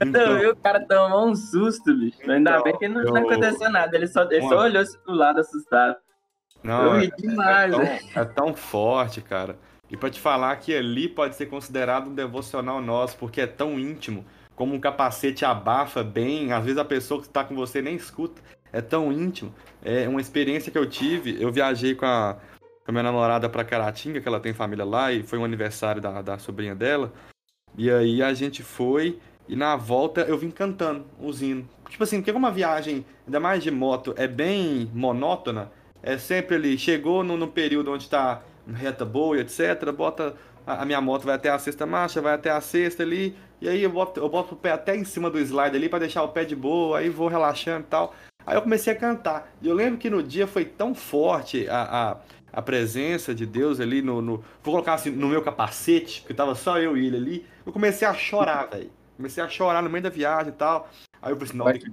[0.04, 2.18] Então, eu vi o cara tomou um susto, bicho.
[2.28, 3.94] Ainda Então, bem que não, não eu- aconteceu nada.
[3.94, 5.96] Ele só, ele só olhou assim do lado assustado.
[6.64, 8.00] Não, eu é, ri demais, é velho.
[8.14, 9.56] tão, é tão forte, cara.
[9.90, 13.78] E pra te falar que ali pode ser considerado um devocional nosso, porque é tão
[13.78, 14.24] íntimo,
[14.56, 18.40] como um capacete abafa bem, às vezes a pessoa que está com você nem escuta.
[18.72, 19.54] É tão íntimo.
[19.84, 21.40] É uma experiência que eu tive.
[21.40, 22.38] Eu viajei com a,
[22.84, 26.00] com a minha namorada pra Caratinga, que ela tem família lá, e foi um aniversário
[26.00, 27.12] da, da sobrinha dela.
[27.76, 31.66] E aí a gente foi, e na volta eu vim cantando os hinos.
[31.88, 35.70] Tipo assim, porque como a viagem, ainda mais de moto, é bem monótona,
[36.02, 38.42] é sempre ali, chegou no, no período onde tá
[38.74, 39.90] reta boa, etc.
[39.92, 40.34] Bota
[40.66, 43.82] a, minha moto vai até a sexta marcha, vai até a sexta ali, e aí
[43.82, 46.28] eu boto, eu boto o pé até em cima do slide ali pra deixar o
[46.28, 48.14] pé de boa, aí vou relaxando e tal.
[48.46, 49.52] Aí eu comecei a cantar.
[49.60, 52.16] E eu lembro que no dia foi tão forte a, a,
[52.52, 56.54] a presença de Deus ali no, no- Vou colocar assim, no meu capacete, que tava
[56.54, 57.46] só eu e ele ali.
[57.66, 58.90] Eu comecei a chorar, velho.
[59.16, 60.88] Comecei a chorar no meio da viagem e tal.
[61.20, 61.90] Aí eu falei assim, não, tem que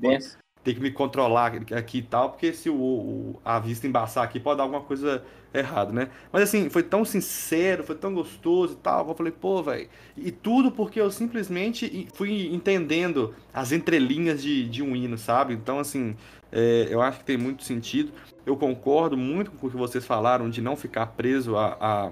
[0.63, 4.39] tem que me controlar aqui e tal, porque se o, o- a vista embaçar aqui
[4.39, 6.09] pode dar alguma coisa errada, né?
[6.31, 9.89] Mas assim, foi tão sincero, foi tão gostoso e tal, eu falei, pô, velho.
[10.15, 15.53] E tudo porque eu simplesmente fui entendendo as entrelinhas de, de um hino, sabe?
[15.53, 16.15] Então, assim,
[16.51, 18.11] é, eu acho que tem muito sentido.
[18.45, 22.11] Eu concordo muito com o que vocês falaram de não ficar preso a, a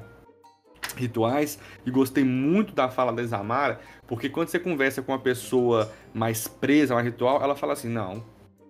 [0.96, 5.92] rituais e gostei muito da fala da Isamara, porque quando você conversa com uma pessoa
[6.14, 8.24] mais presa a um ritual, ela fala assim: não,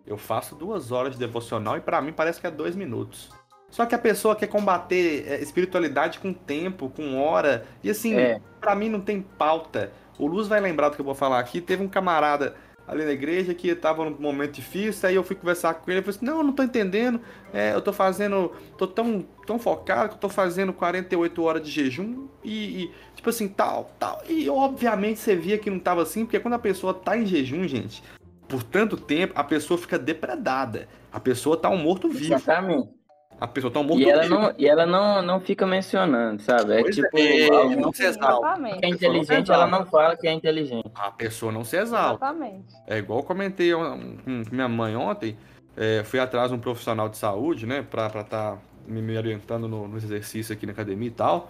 [0.06, 3.37] eu faço duas horas de devocional e pra mim parece que é dois minutos.
[3.78, 8.42] Só que a pessoa quer combater é, espiritualidade com tempo, com hora, e assim, É.
[8.60, 9.92] pra mim não tem pauta.
[10.18, 11.62] O Luz vai lembrar do que eu vou falar aqui.
[11.62, 12.56] Teve um camarada
[12.88, 16.02] ali na igreja que tava num momento difícil, aí eu fui conversar com ele, ele
[16.02, 17.22] falou assim, não, eu não tô entendendo,
[17.54, 21.70] é, eu tô fazendo, tô tão, tão focado que eu tô fazendo 48 horas de
[21.70, 24.24] jejum e, e, tipo assim, tal, tal.
[24.28, 27.68] E obviamente você via que não tava assim, porque quando a pessoa tá em jejum,
[27.68, 28.02] gente,
[28.48, 30.88] por tanto tempo, a pessoa fica depredada.
[31.12, 32.34] A pessoa tá um morto-vivo.
[32.34, 32.97] Exatamente.
[33.40, 36.74] A pessoa tá um E ela não, e ela não, não fica mencionando, sabe?
[36.74, 38.48] É Pois tipo, é, não se exalta.
[38.48, 38.86] Exatamente.
[38.86, 40.90] é inteligente, ela não fala que é inteligente.
[40.96, 42.26] A pessoa não se exalta.
[42.26, 42.76] Exatamente.
[42.88, 45.38] É igual eu comentei com minha mãe ontem,
[45.76, 49.68] é, fui atrás de um profissional de saúde, né, pra estar tá me, me orientando
[49.68, 51.50] no, no exercício aqui na academia e tal.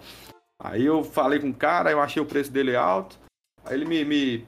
[0.62, 3.18] Aí eu falei com o cara, eu achei o preço dele alto,
[3.64, 4.04] aí ele me...
[4.04, 4.46] me...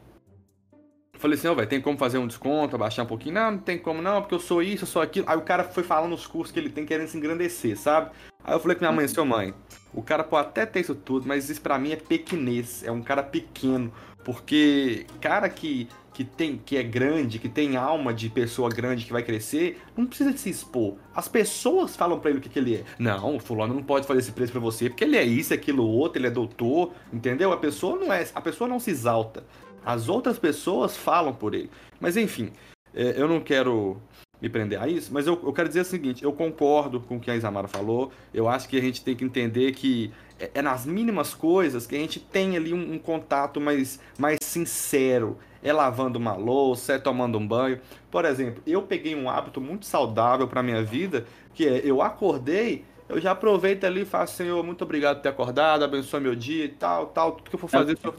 [1.21, 3.35] Falei assim, ó, velho, tem como fazer um desconto, abaixar um pouquinho?
[3.35, 5.27] Não, não tem como não, porque eu sou isso, eu sou aquilo.
[5.29, 8.11] Aí o cara foi falando os cursos que ele tem, querendo se engrandecer, sabe?
[8.43, 9.53] Aí eu falei com minha mãe, seu mãe,
[9.93, 13.03] o cara pode até ter isso tudo, mas isso pra mim é pequenez, é um
[13.03, 13.93] cara pequeno.
[14.25, 19.13] Porque cara que, que tem que é grande, que tem alma de pessoa grande que
[19.13, 20.97] vai crescer, não precisa de se expor.
[21.15, 22.85] As pessoas falam pra ele o que, que ele é.
[22.99, 25.87] Não, o fulano não pode fazer esse preço pra você, porque ele é isso, aquilo,
[25.87, 27.53] outro, ele é doutor, entendeu?
[27.53, 29.45] A pessoa não é, a pessoa não se exalta.
[29.85, 31.71] As outras pessoas falam por ele.
[32.01, 32.53] Mas enfim,
[32.95, 34.01] é, eu não quero
[34.41, 37.21] me prender a isso, mas eu, eu quero dizer o seguinte, eu concordo com o
[37.21, 40.63] que a Isamara falou, eu acho que a gente tem que entender que é, é
[40.63, 45.73] nas mínimas coisas que a gente tem ali um, um contato mais, mais sincero, é
[45.73, 47.79] lavando uma louça, é tomando um banho.
[48.11, 52.85] Por exemplo, eu peguei um hábito muito saudável para minha vida, que é eu acordei,
[53.09, 56.65] eu já aproveito ali e faço, Senhor, muito obrigado por ter acordado, abençoe meu dia
[56.65, 57.99] e tal, tal, tudo que eu for fazer.
[57.99, 58.15] Senhor,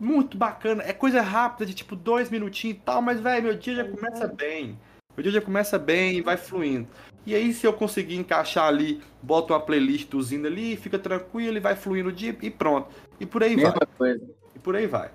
[0.00, 3.76] muito bacana, é coisa rápida, de tipo dois minutinhos e tal, mas, velho, meu dia
[3.76, 4.78] já começa bem.
[5.14, 6.88] Meu dia já começa bem e vai fluindo.
[7.26, 11.58] E aí, se eu conseguir encaixar ali, boto uma playlist do Zino ali, fica tranquilo,
[11.58, 12.88] e vai fluindo o dia e pronto.
[13.20, 13.64] E por aí vai.
[13.64, 14.30] Mesma coisa.
[14.56, 15.10] E por aí vai.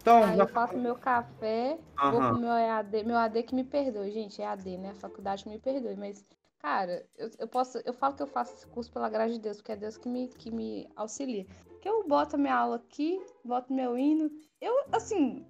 [0.00, 0.44] Então, Aí já...
[0.44, 2.32] eu faço meu café, vou Aham.
[2.32, 4.90] pro meu EAD, meu AD que me perdoe, gente, EAD, né?
[4.90, 6.24] A faculdade que me perdoe, mas,
[6.60, 9.56] cara, eu, eu posso, eu falo que eu faço esse curso pela graça de Deus,
[9.56, 11.44] porque é Deus que me, que me auxilia.
[11.88, 14.30] Eu boto a minha aula aqui, boto meu hino.
[14.60, 15.46] Eu, assim,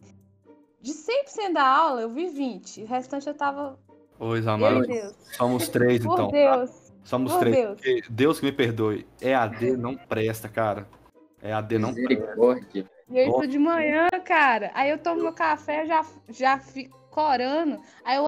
[0.80, 2.84] de 100% da aula, eu vi 20.
[2.84, 3.76] O restante eu tava.
[4.46, 4.86] Amaro.
[4.86, 5.14] Deus.
[5.36, 6.30] Somos três, Por então.
[6.30, 6.32] tá?
[6.32, 6.92] Deus.
[7.02, 7.56] Somos Por três.
[7.56, 8.08] Deus.
[8.08, 9.04] Deus que me perdoe.
[9.20, 10.88] EAD não presta, cara.
[11.42, 12.84] EAD não presta.
[13.10, 14.70] E eu isso de manhã, cara.
[14.74, 17.80] Aí eu tomo meu café, já, já fico corando.
[18.04, 18.26] Aí eu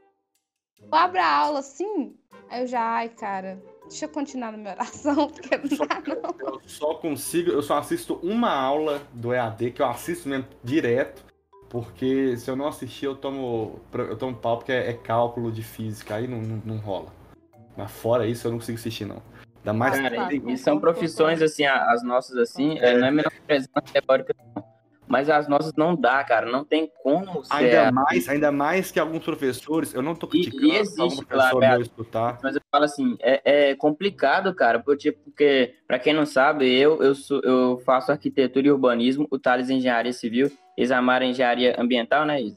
[0.90, 2.16] abro a aula assim.
[2.48, 6.52] Aí eu já, ai, cara, deixa eu continuar na minha oração, porque não dá, não.
[6.52, 11.22] Eu só consigo, eu só assisto uma aula do EAD, que eu assisto mesmo direto,
[11.68, 15.62] porque se eu não assistir, eu tomo, eu tomo pau, porque é, é cálculo de
[15.62, 17.12] física, aí não, não, não rola.
[17.76, 19.22] Mas fora isso, eu não consigo assistir, não.
[19.58, 23.10] Ainda mais Cara, Concordo, e, concordo, são profissões, assim, as nossas, assim, é, não é
[23.10, 24.34] menosprezando a teórica.
[25.10, 26.48] Mas as nossas não dá, cara.
[26.50, 27.52] Não tem como ser.
[27.52, 31.16] Ainda mais, ainda mais que alguns professores, eu não tô E- e criticando existe, algum
[31.16, 32.38] professor claro, meu é- escutar.
[32.42, 37.02] Mas eu falo assim, é, é complicado, cara, porque, porque para quem não sabe, eu,
[37.02, 41.74] eu, sou, eu faço arquitetura e urbanismo, o Thales é engenharia civil, Isamar é engenharia
[41.76, 42.56] ambiental, né, Isa?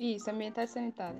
[0.00, 1.18] Isso, ambiental e sanitário.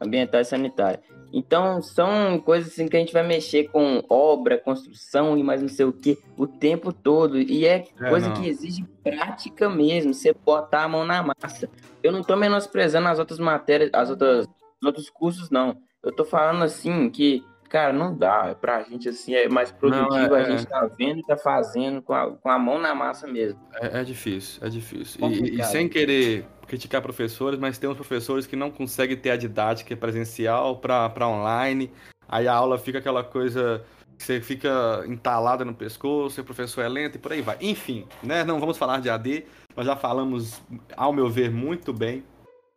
[0.00, 1.00] Ambiental e sanitária.
[1.32, 5.68] Então, são coisas assim que a gente vai mexer com obra, construção e mais não
[5.68, 7.38] sei o que o tempo todo.
[7.38, 8.36] E é, É, coisa não.
[8.40, 11.68] que exige prática mesmo, você botar a mão na massa.
[12.02, 14.46] Eu não tô menosprezando as outras matérias, as outras,
[14.80, 15.76] os outros cursos, não.
[16.02, 18.54] Eu tô falando assim que, cara, não dá.
[18.60, 22.14] Pra gente, assim, é mais produtivo, é- a gente tá vendo e tá fazendo com
[22.14, 23.58] a, com a mão na massa mesmo.
[23.80, 25.28] É, é difícil, é difícil.
[25.28, 29.36] E- E, sem querer criticar professores, mas tem uns professores que não conseguem ter a
[29.36, 31.90] didática presencial para online.
[32.28, 33.84] Aí a aula fica aquela coisa
[34.18, 37.56] que você fica entalada no pescoço, o professor é lento e por aí vai.
[37.60, 38.44] Enfim, né?
[38.44, 39.44] Não vamos falar de AD,
[39.76, 40.60] nós já falamos,
[40.96, 42.24] ao meu ver, muito bem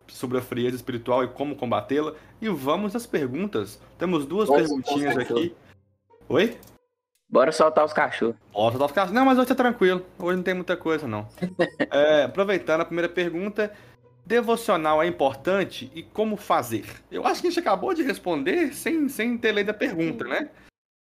[0.07, 2.13] sobre a frieza espiritual e como combatê-la.
[2.41, 3.79] E vamos às perguntas.
[3.97, 5.55] Temos duas Nossa, perguntinhas aqui.
[6.27, 6.57] Oi?
[7.29, 8.35] Bora soltar os cachorros.
[8.51, 9.11] Posso dar os caras.
[9.11, 10.03] Não, mas hoje tá tranquilo.
[10.17, 11.27] Hoje não tem muita coisa, não.
[11.91, 13.71] É, aproveitando a primeira pergunta.
[14.25, 16.85] Devocional é importante e como fazer?
[17.09, 20.49] Eu acho que a gente acabou de responder sem, sem ter lido a pergunta, né?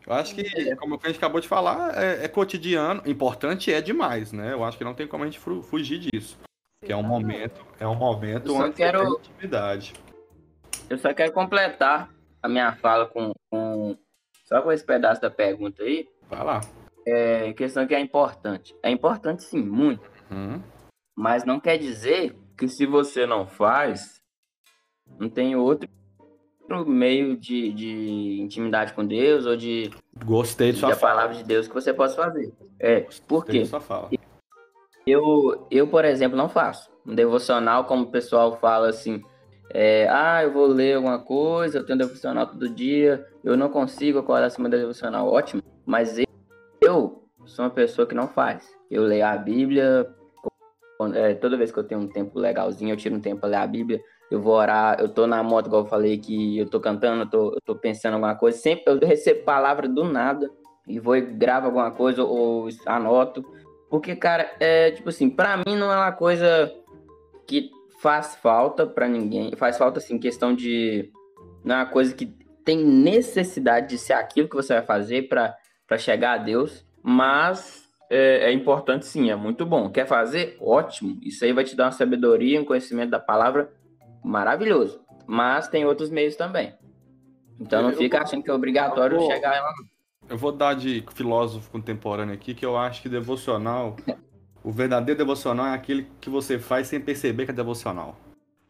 [0.05, 3.01] Eu acho que, como a gente acabou de falar, é, é cotidiano.
[3.07, 4.53] Importante é demais, né?
[4.53, 6.37] Eu acho que não tem como a gente fu- fugir disso.
[6.85, 9.93] Que é um momento, é um momento Eu só onde quero- tem intimidade.
[10.91, 12.09] Eu só quero completar
[12.43, 13.62] a minha fala com, com
[14.53, 16.07] só com esse pedaço da pergunta aí.
[16.29, 16.61] Vai lá.
[17.07, 18.77] É questão que é importante.
[18.83, 20.03] É importante sim, muito.
[20.31, 20.61] Hum.
[21.17, 24.21] Mas não quer dizer que se você não faz,
[25.19, 25.89] não tem outro
[26.87, 29.91] meio de, de intimidade com Deus ou de,
[30.25, 31.15] Gostei de de sua a fala.
[31.15, 32.53] palavra de Deus que você possa fazer.
[32.79, 33.63] É, por Gostei quê?
[33.63, 34.11] de sua fala.
[35.07, 36.91] Eu, eu, por exemplo, não faço.
[37.07, 39.23] Um devocional, como o pessoal fala assim,
[39.75, 44.19] é, ah, eu vou ler alguma coisa, eu tenho devocional todo dia, eu não consigo
[44.19, 45.29] acordar acima da devocional.
[45.29, 45.63] Ótimo.
[45.87, 46.19] Mas
[46.81, 48.69] eu, sou uma pessoa que não faz.
[48.91, 50.07] Eu leio a Bíblia,
[51.15, 53.57] é, toda vez que eu tenho um tempo legalzinho, eu tiro um tempo pra ler
[53.57, 56.79] a Bíblia, eu vou orar, eu tô na moto, igual eu falei, que eu tô
[56.79, 60.51] cantando, eu tô, eu tô pensando alguma coisa, sempre eu recebo palavra do nada,
[60.87, 63.45] e vou e gravo alguma coisa, ou anoto,
[63.91, 66.73] porque, cara, é tipo assim, pra mim não é uma coisa
[67.47, 67.71] que
[68.03, 69.55] faz falta pra ninguém.
[69.57, 71.11] Faz falta, assim, questão de.
[71.65, 72.27] Não é uma coisa que
[72.65, 76.85] tem necessidade de ser aquilo que você vai fazer pra pra chegar a Deus.
[77.03, 79.91] Mas é, é importante sim, é muito bom.
[79.91, 80.57] Quer fazer?
[80.61, 81.19] Ótimo.
[81.23, 83.71] Isso aí vai te dar uma sabedoria, um conhecimento da palavra
[84.25, 85.01] maravilhoso.
[85.27, 86.75] Mas tem outros meios também.
[87.61, 89.73] Então não Eu fica vou- achando que é obrigatório vou- chegar lá.
[90.29, 93.97] Eu vou dar de filósofo contemporâneo aqui, que eu acho que devocional,
[94.65, 98.17] o verdadeiro devocional é aquele que você faz sem perceber que é devocional.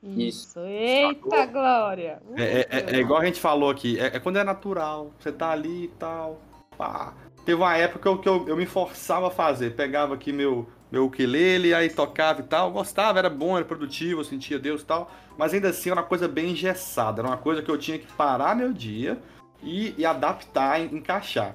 [0.03, 0.59] Isso.
[0.61, 2.21] Eita, Glória!
[2.29, 5.13] Uh, É, é- é- é igual a gente falou aqui, é, é quando é natural,
[5.19, 6.41] você tá ali e tal,
[6.77, 7.15] pá.
[7.45, 10.69] Teve uma época que eu, que eu, eu me forçava a fazer, pegava aqui meu,
[10.91, 14.85] meu ukulele, aí tocava e tal, gostava, era bom, era produtivo, eu sentia Deus e
[14.85, 17.99] tal, mas ainda assim era uma coisa bem engessada, era uma coisa que eu tinha
[17.99, 19.19] que parar meu dia
[19.63, 21.55] e, e adaptar, en- encaixar.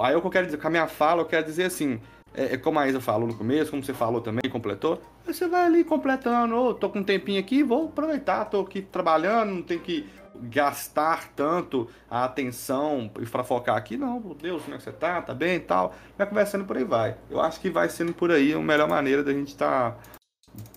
[0.00, 2.00] Aí o que eu quero dizer, com a minha fala, eu quero dizer assim,
[2.36, 5.48] é, é como a Isa falou no começo, como você falou também, completou, aí você
[5.48, 9.62] vai ali completando, ô, tô com um tempinho aqui, vou aproveitar, tô aqui trabalhando, não
[9.62, 14.84] tem que gastar tanto a atenção para focar aqui, não, meu Deus, como é que
[14.84, 15.22] você tá?
[15.22, 15.94] Tá bem e tal?
[16.18, 17.16] Vai conversando por aí vai.
[17.30, 19.96] Eu acho que vai sendo por aí a melhor maneira da gente tá,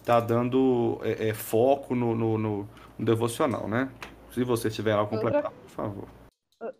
[0.05, 3.89] tá dando é, é, foco no, no, no- no devocional, né?
[4.31, 6.18] Se você tiver algo completar, por favor.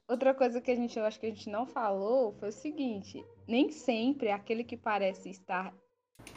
[0.07, 3.23] Outra coisa que a gente, eu acho que a gente não falou foi o seguinte:
[3.47, 5.73] nem sempre aquele que parece estar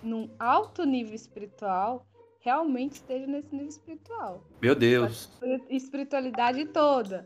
[0.03, 2.07] num alto nível espiritual
[2.41, 4.45] realmente esteja nesse nível espiritual.
[4.61, 5.31] Meu Deus.
[5.69, 7.25] Espiritualidade toda.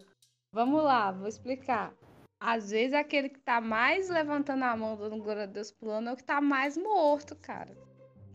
[0.52, 1.92] Vamos lá, vou explicar.
[2.40, 6.12] Às vezes aquele que tá mais levantando a mão, dando glória a Deus pulando, é
[6.12, 7.76] o que tá mais morto, cara.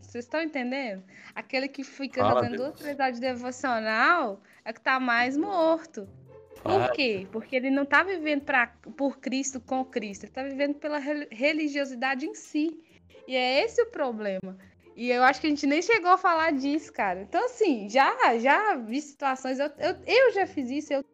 [0.00, 1.04] Vocês estão entendendo?
[1.34, 6.08] Aquele que fica Fala, jogando duas, três de devocional é o que tá mais morto.
[6.62, 6.88] Por Fala.
[6.90, 7.26] quê?
[7.32, 10.24] Porque ele não tá vivendo pra, por Cristo, com Cristo.
[10.24, 12.80] Ele tá vivendo pela rel- religiosidade em si.
[13.26, 14.56] E é esse o problema.
[14.94, 17.22] E eu acho que a gente nem chegou a falar disso, cara.
[17.22, 19.58] Então, assim, já, já vi situações.
[19.58, 21.04] Eu, eu, eu já fiz isso, eu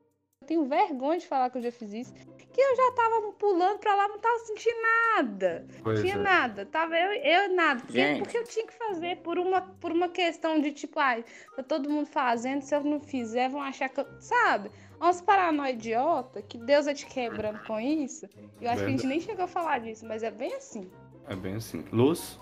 [0.47, 2.13] tenho vergonha de falar que eu já fiz isso.
[2.53, 4.77] Que eu já tava pulando pra lá, não tava sentindo
[5.17, 5.67] nada.
[5.83, 6.19] Pois tinha é.
[6.19, 6.67] nada.
[6.67, 7.81] Tava eu, eu nada.
[7.81, 8.19] Porque, Gente.
[8.19, 11.25] porque eu tinha que fazer por uma, por uma questão de tipo, ai,
[11.55, 14.07] tá todo mundo fazendo, se eu não fizer, vão achar que eu.
[14.21, 14.71] Sabe?
[15.01, 18.27] Uns paranoia idiota, que Deus é te quebrando com isso.
[18.61, 20.91] Eu acho que a gente nem chegou a falar disso, mas é bem assim.
[21.29, 21.85] É bem assim.
[21.93, 22.41] Luz?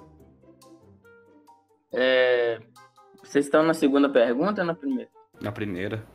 [1.93, 2.59] É,
[3.23, 5.11] Vocês estão na segunda pergunta ou na primeira?
[5.41, 6.07] Na primeira.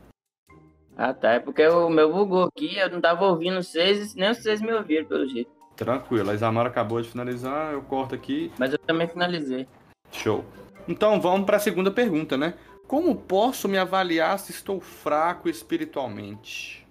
[0.98, 1.34] Ah, tá.
[1.34, 5.06] É porque o meu bugou aqui, eu não tava ouvindo vocês, nem vocês me ouviram,
[5.06, 5.52] pelo jeito.
[5.76, 6.30] Tranquilo.
[6.30, 8.52] A Isamara acabou de finalizar, eu corto aqui.
[8.58, 9.68] Mas eu também finalizei.
[10.12, 10.44] Show.
[10.88, 12.56] Então vamos para a segunda pergunta, né?
[12.92, 16.86] Como posso me avaliar se estou fraco espiritualmente?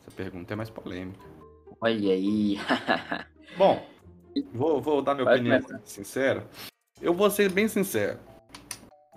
[0.00, 1.18] Essa pergunta é mais polêmica.
[1.80, 2.58] Olha aí.
[3.58, 3.84] Bom,
[4.54, 5.80] vou, vou dar minha Pode opinião começar.
[5.84, 6.46] sincera.
[7.00, 8.20] Eu vou ser bem sincero.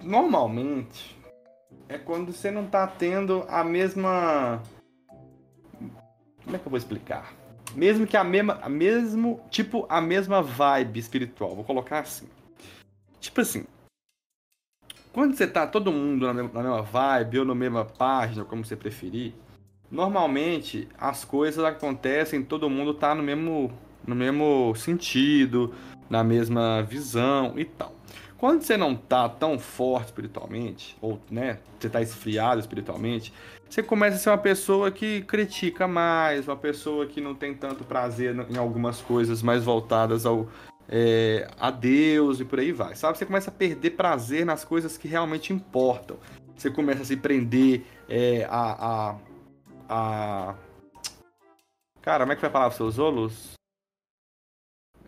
[0.01, 1.15] Normalmente
[1.87, 4.63] é quando você não tá tendo a mesma.
[6.43, 7.35] Como é que eu vou explicar?
[7.75, 8.57] Mesmo que a mesma.
[8.63, 11.53] A mesmo, tipo, a mesma vibe espiritual.
[11.53, 12.27] Vou colocar assim.
[13.19, 13.63] Tipo assim.
[15.15, 19.33] Quando você tá todo mundo na mesma, vibe ou na mesma página, como você preferir,
[19.89, 23.71] normalmente as coisas acontecem, todo mundo tá no mesmo,
[24.05, 25.73] no mesmo sentido,
[26.09, 27.95] na mesma visão e tal.
[28.37, 33.31] Quando você não tá tão forte espiritualmente, ou né, você tá esfriado espiritualmente,
[33.69, 37.85] você começa a ser uma pessoa que critica mais, uma pessoa que não tem tanto
[37.85, 40.49] prazer em algumas coisas mais voltadas ao
[40.87, 43.17] é, a Deus e por aí vai, sabe?
[43.17, 46.17] Você começa a perder prazer nas coisas que realmente importam.
[46.55, 49.15] Você começa a se prender é, a, a,
[49.89, 50.55] a.
[52.01, 53.53] Cara, como é que vai falar os seus olhos?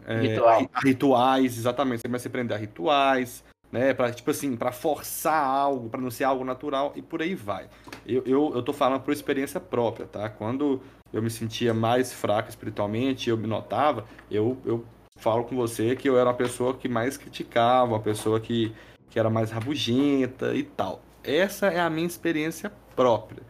[0.06, 0.70] É, Ritual.
[0.74, 2.02] a rituais, exatamente.
[2.02, 3.94] Você começa a se prender a rituais, né?
[3.94, 7.70] Pra, tipo assim, pra forçar algo, pra não ser algo natural e por aí vai.
[8.06, 10.30] Eu, eu, eu tô falando por experiência própria, tá?
[10.30, 10.82] Quando
[11.14, 14.86] eu me sentia mais fraco espiritualmente, eu me notava, eu, eu
[15.18, 18.74] falo com você que eu era uma pessoa que mais criticava, uma pessoa que,
[19.10, 21.02] que era mais rabugenta e tal.
[21.24, 23.44] Essa é a minha experiência própria.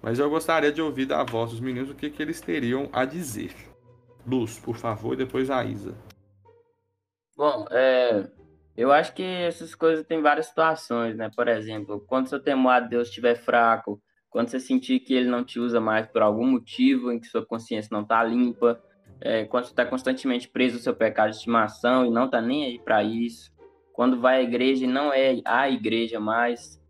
[0.00, 3.04] Mas eu gostaria de ouvir da voz dos meninos o que, que eles teriam a
[3.04, 3.54] dizer.
[4.26, 5.94] Luz, por favor, e depois a Isa.
[7.36, 8.28] Bom, é,
[8.76, 11.30] eu acho que essas coisas têm várias situações, né?
[11.34, 15.44] Por exemplo, quando seu temor a Deus estiver fraco, quando você sentir que ele não
[15.44, 18.82] te usa mais por algum motivo, em que sua consciência não está limpa,
[19.20, 22.78] é, quando está constantemente preso ao seu pecado de estimação e não está nem aí
[22.78, 23.52] para isso,
[23.92, 26.80] quando vai à igreja e não é a igreja mais,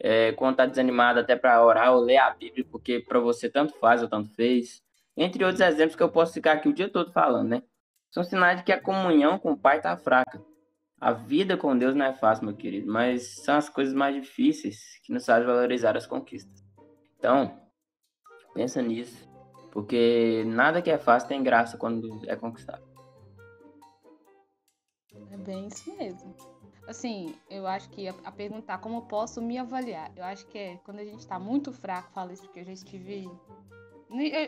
[0.00, 3.74] é, quando está desanimado até para orar ou ler a Bíblia, porque para você tanto
[3.78, 4.82] faz ou tanto fez,
[5.16, 7.62] entre outros exemplos que eu posso ficar aqui o dia todo falando, né?
[8.10, 10.42] São sinais de que a comunhão com o Pai está fraca.
[10.98, 14.98] A vida com Deus não é fácil, meu querido, mas são as coisas mais difíceis
[15.04, 16.64] que nos fazem valorizar as conquistas.
[17.18, 17.60] Então,
[18.54, 19.28] pensa nisso,
[19.76, 22.82] porque nada que é fácil tem graça quando é conquistado.
[25.30, 26.34] É bem isso mesmo.
[26.88, 30.10] Assim, eu acho que a, a perguntar como posso me avaliar.
[30.16, 32.72] Eu acho que é quando a gente tá muito fraco, falo isso porque eu já
[32.72, 33.30] estive.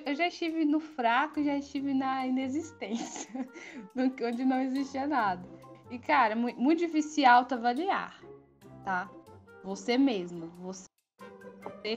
[0.06, 3.28] Eu, já estive no fraco e já estive na inexistência,
[3.94, 5.46] onde não existia nada.
[5.90, 8.18] E, cara, é mu- muito difícil autoavaliar,
[8.82, 9.10] tá?
[9.62, 10.88] Você mesmo, você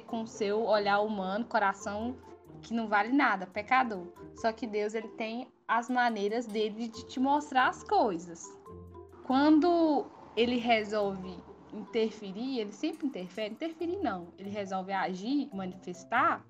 [0.05, 2.17] com seu olhar humano, coração
[2.61, 4.13] que não vale nada, pecador.
[4.35, 8.43] Só que Deus, ele tem as maneiras dele de te mostrar as coisas.
[9.25, 10.05] Quando
[10.35, 11.37] ele resolve
[11.73, 16.45] interferir, ele sempre interfere, interferir não, ele resolve agir, manifestar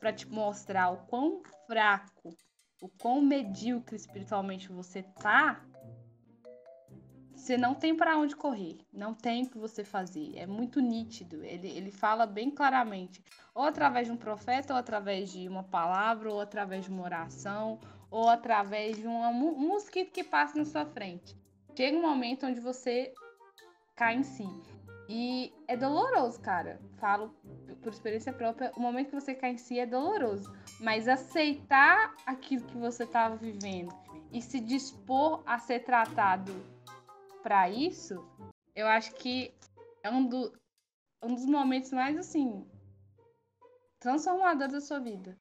[0.00, 2.34] para te mostrar o quão fraco,
[2.80, 5.62] o quão medíocre espiritualmente você tá.
[7.50, 10.36] Você não tem para onde correr, não tem o que você fazer.
[10.36, 11.44] É muito nítido.
[11.44, 13.20] Ele, ele fala bem claramente,
[13.52, 17.80] ou através de um profeta, ou através de uma palavra, ou através de uma oração,
[18.08, 21.36] ou através de uma, um mosquito que passa na sua frente.
[21.76, 23.12] Chega um momento onde você
[23.96, 24.46] cai em si.
[25.08, 26.80] E é doloroso, cara.
[26.98, 27.34] Falo
[27.82, 30.54] por experiência própria, o momento que você cai em si é doloroso.
[30.78, 33.92] Mas aceitar aquilo que você estava vivendo
[34.32, 36.54] e se dispor a ser tratado
[37.42, 38.24] para isso,
[38.74, 39.54] eu acho que
[40.02, 40.52] é um, do,
[41.22, 42.66] um dos momentos mais assim
[43.98, 45.36] transformadores da sua vida.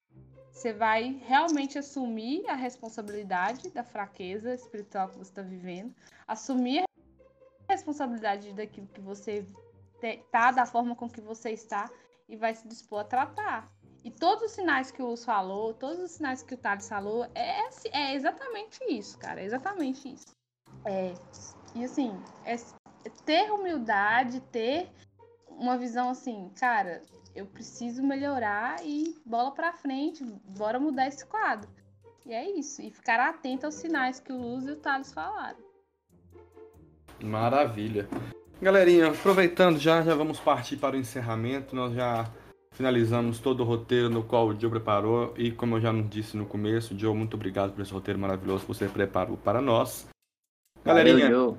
[0.52, 5.96] você vai realmente assumir a responsabilidade da fraqueza espiritual que você está vivendo,
[6.28, 9.48] assumir a responsabilidade daquilo que você
[10.32, 11.90] tá, da forma com que você está
[12.28, 13.72] e vai se dispor a tratar.
[14.04, 17.26] E todos os sinais que o Luz falou, todos os sinais que o Thales falou,
[17.36, 19.42] é, é exatamente isso, cara.
[19.42, 20.34] É exatamente isso.
[20.86, 21.14] É,
[21.76, 22.56] e assim, é
[23.26, 24.90] ter humildade, ter
[25.48, 27.02] uma visão assim, cara,
[27.36, 30.24] eu preciso melhorar e bola pra frente,
[30.58, 31.70] bora mudar esse quadro.
[32.26, 32.82] E é isso.
[32.82, 35.58] E ficar atento aos sinais que o Luz e o Thales falaram.
[37.24, 38.08] Maravilha.
[38.62, 41.76] Galerinha, aproveitando já, já vamos partir para o encerramento.
[41.76, 42.30] Nós já
[42.72, 45.34] finalizamos todo o roteiro no qual o Joe preparou.
[45.38, 48.68] E como eu já disse no começo, Joe, muito obrigado por esse roteiro maravilhoso que
[48.68, 50.08] você preparou para nós.
[50.84, 51.58] Galerinha, Valeu,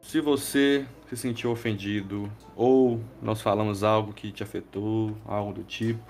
[0.00, 6.00] se você se sentiu ofendido ou nós falamos algo que te afetou, algo do tipo,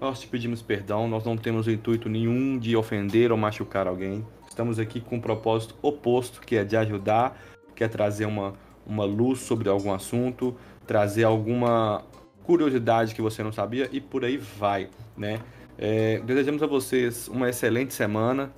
[0.00, 1.06] nós te pedimos perdão.
[1.06, 4.26] Nós não temos o intuito nenhum de ofender ou machucar alguém.
[4.48, 7.40] Estamos aqui com um propósito oposto, que é de ajudar,
[7.74, 8.52] que é trazer uma,
[8.86, 10.56] uma luz sobre algum assunto,
[10.86, 12.04] trazer alguma
[12.42, 15.40] curiosidade que você não sabia e por aí vai, né?
[15.78, 18.52] É, desejamos a vocês uma excelente semana,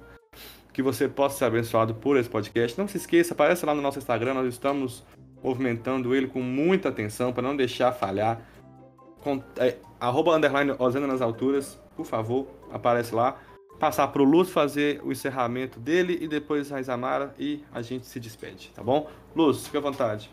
[0.75, 2.77] que você possa ser abençoado por esse podcast.
[2.77, 5.05] Não se esqueça, apareça lá no nosso Instagram, nós estamos
[5.41, 8.43] movimentando ele com muita atenção para não deixar falhar.
[9.23, 10.73] Com, é, arroba underline
[11.07, 13.41] nas alturas, por favor, aparece lá.
[13.79, 18.07] Passar para o Luz fazer o encerramento dele e depois a Isamara e a gente
[18.07, 19.09] se despede, tá bom?
[19.35, 20.29] Luz, fica à vontade.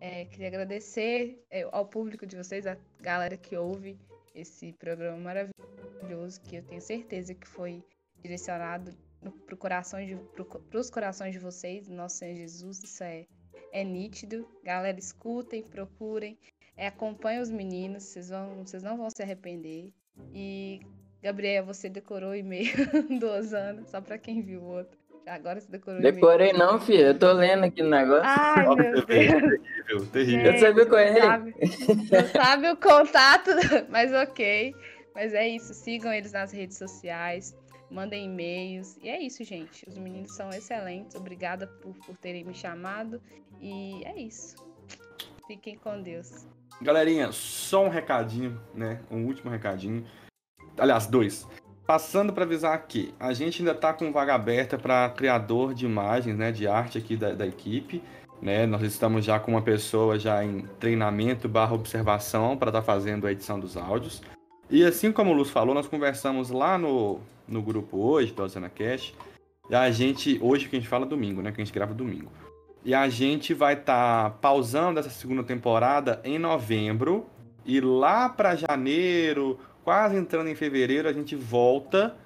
[0.00, 4.00] É, queria agradecer é, ao público de vocês, a galera que ouve
[4.34, 7.84] esse programa maravilhoso, que eu tenho certeza que foi
[8.22, 8.96] direcionado
[9.44, 10.00] para coração
[10.72, 13.26] os corações de vocês, nosso Senhor Jesus, isso é,
[13.72, 14.46] é nítido.
[14.62, 16.38] Galera, escutem, procurem,
[16.76, 19.92] é, acompanhem os meninos, vocês, vão, vocês não vão se arrepender.
[20.32, 20.80] E,
[21.22, 22.72] Gabriel, você decorou o e-mail
[23.18, 24.98] do Osana, só para quem viu o outro.
[25.28, 27.08] Agora você decorou Decorei não, filho.
[27.08, 28.22] Eu tô lendo aqui no negócio.
[28.24, 29.04] Ai, meu Deus.
[29.04, 30.52] Terrível, terrível.
[30.52, 31.20] Eu sabia com ele.
[31.20, 31.54] Sabe,
[32.10, 33.50] não sabe o contato,
[33.90, 34.74] mas ok.
[35.14, 35.74] Mas é isso.
[35.74, 37.54] Sigam eles nas redes sociais.
[37.90, 38.96] Mandem e-mails.
[39.02, 39.86] E é isso, gente.
[39.88, 41.14] Os meninos são excelentes.
[41.14, 43.20] Obrigada por, por terem me chamado.
[43.60, 44.56] E é isso.
[45.46, 46.46] Fiquem com Deus.
[46.80, 49.00] Galerinha, só um recadinho, né?
[49.10, 50.04] Um último recadinho.
[50.76, 51.46] Aliás, dois.
[51.86, 56.36] Passando para avisar aqui, a gente ainda está com vaga aberta para criador de imagens,
[56.36, 58.02] né, de arte aqui da, da equipe.
[58.42, 58.66] Né?
[58.66, 63.26] Nós estamos já com uma pessoa já em treinamento barra observação para estar tá fazendo
[63.26, 64.22] a edição dos áudios.
[64.70, 68.68] E assim como o Luz falou, nós conversamos lá no, no grupo hoje, do Zona
[68.68, 69.14] Cash.
[69.70, 71.50] A gente, hoje que a gente fala domingo, né?
[71.52, 72.30] Que a gente grava domingo.
[72.88, 77.26] E a gente vai estar tá pausando essa segunda temporada em novembro.
[77.66, 82.16] E lá para janeiro quase entrando em fevereiro, a gente volta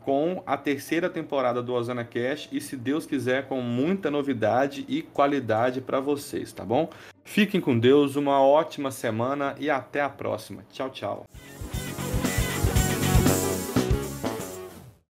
[0.00, 5.02] com a terceira temporada do Ozana Cash e, se Deus quiser, com muita novidade e
[5.02, 6.90] qualidade para vocês, tá bom?
[7.24, 10.64] Fiquem com Deus, uma ótima semana e até a próxima.
[10.72, 11.26] Tchau, tchau.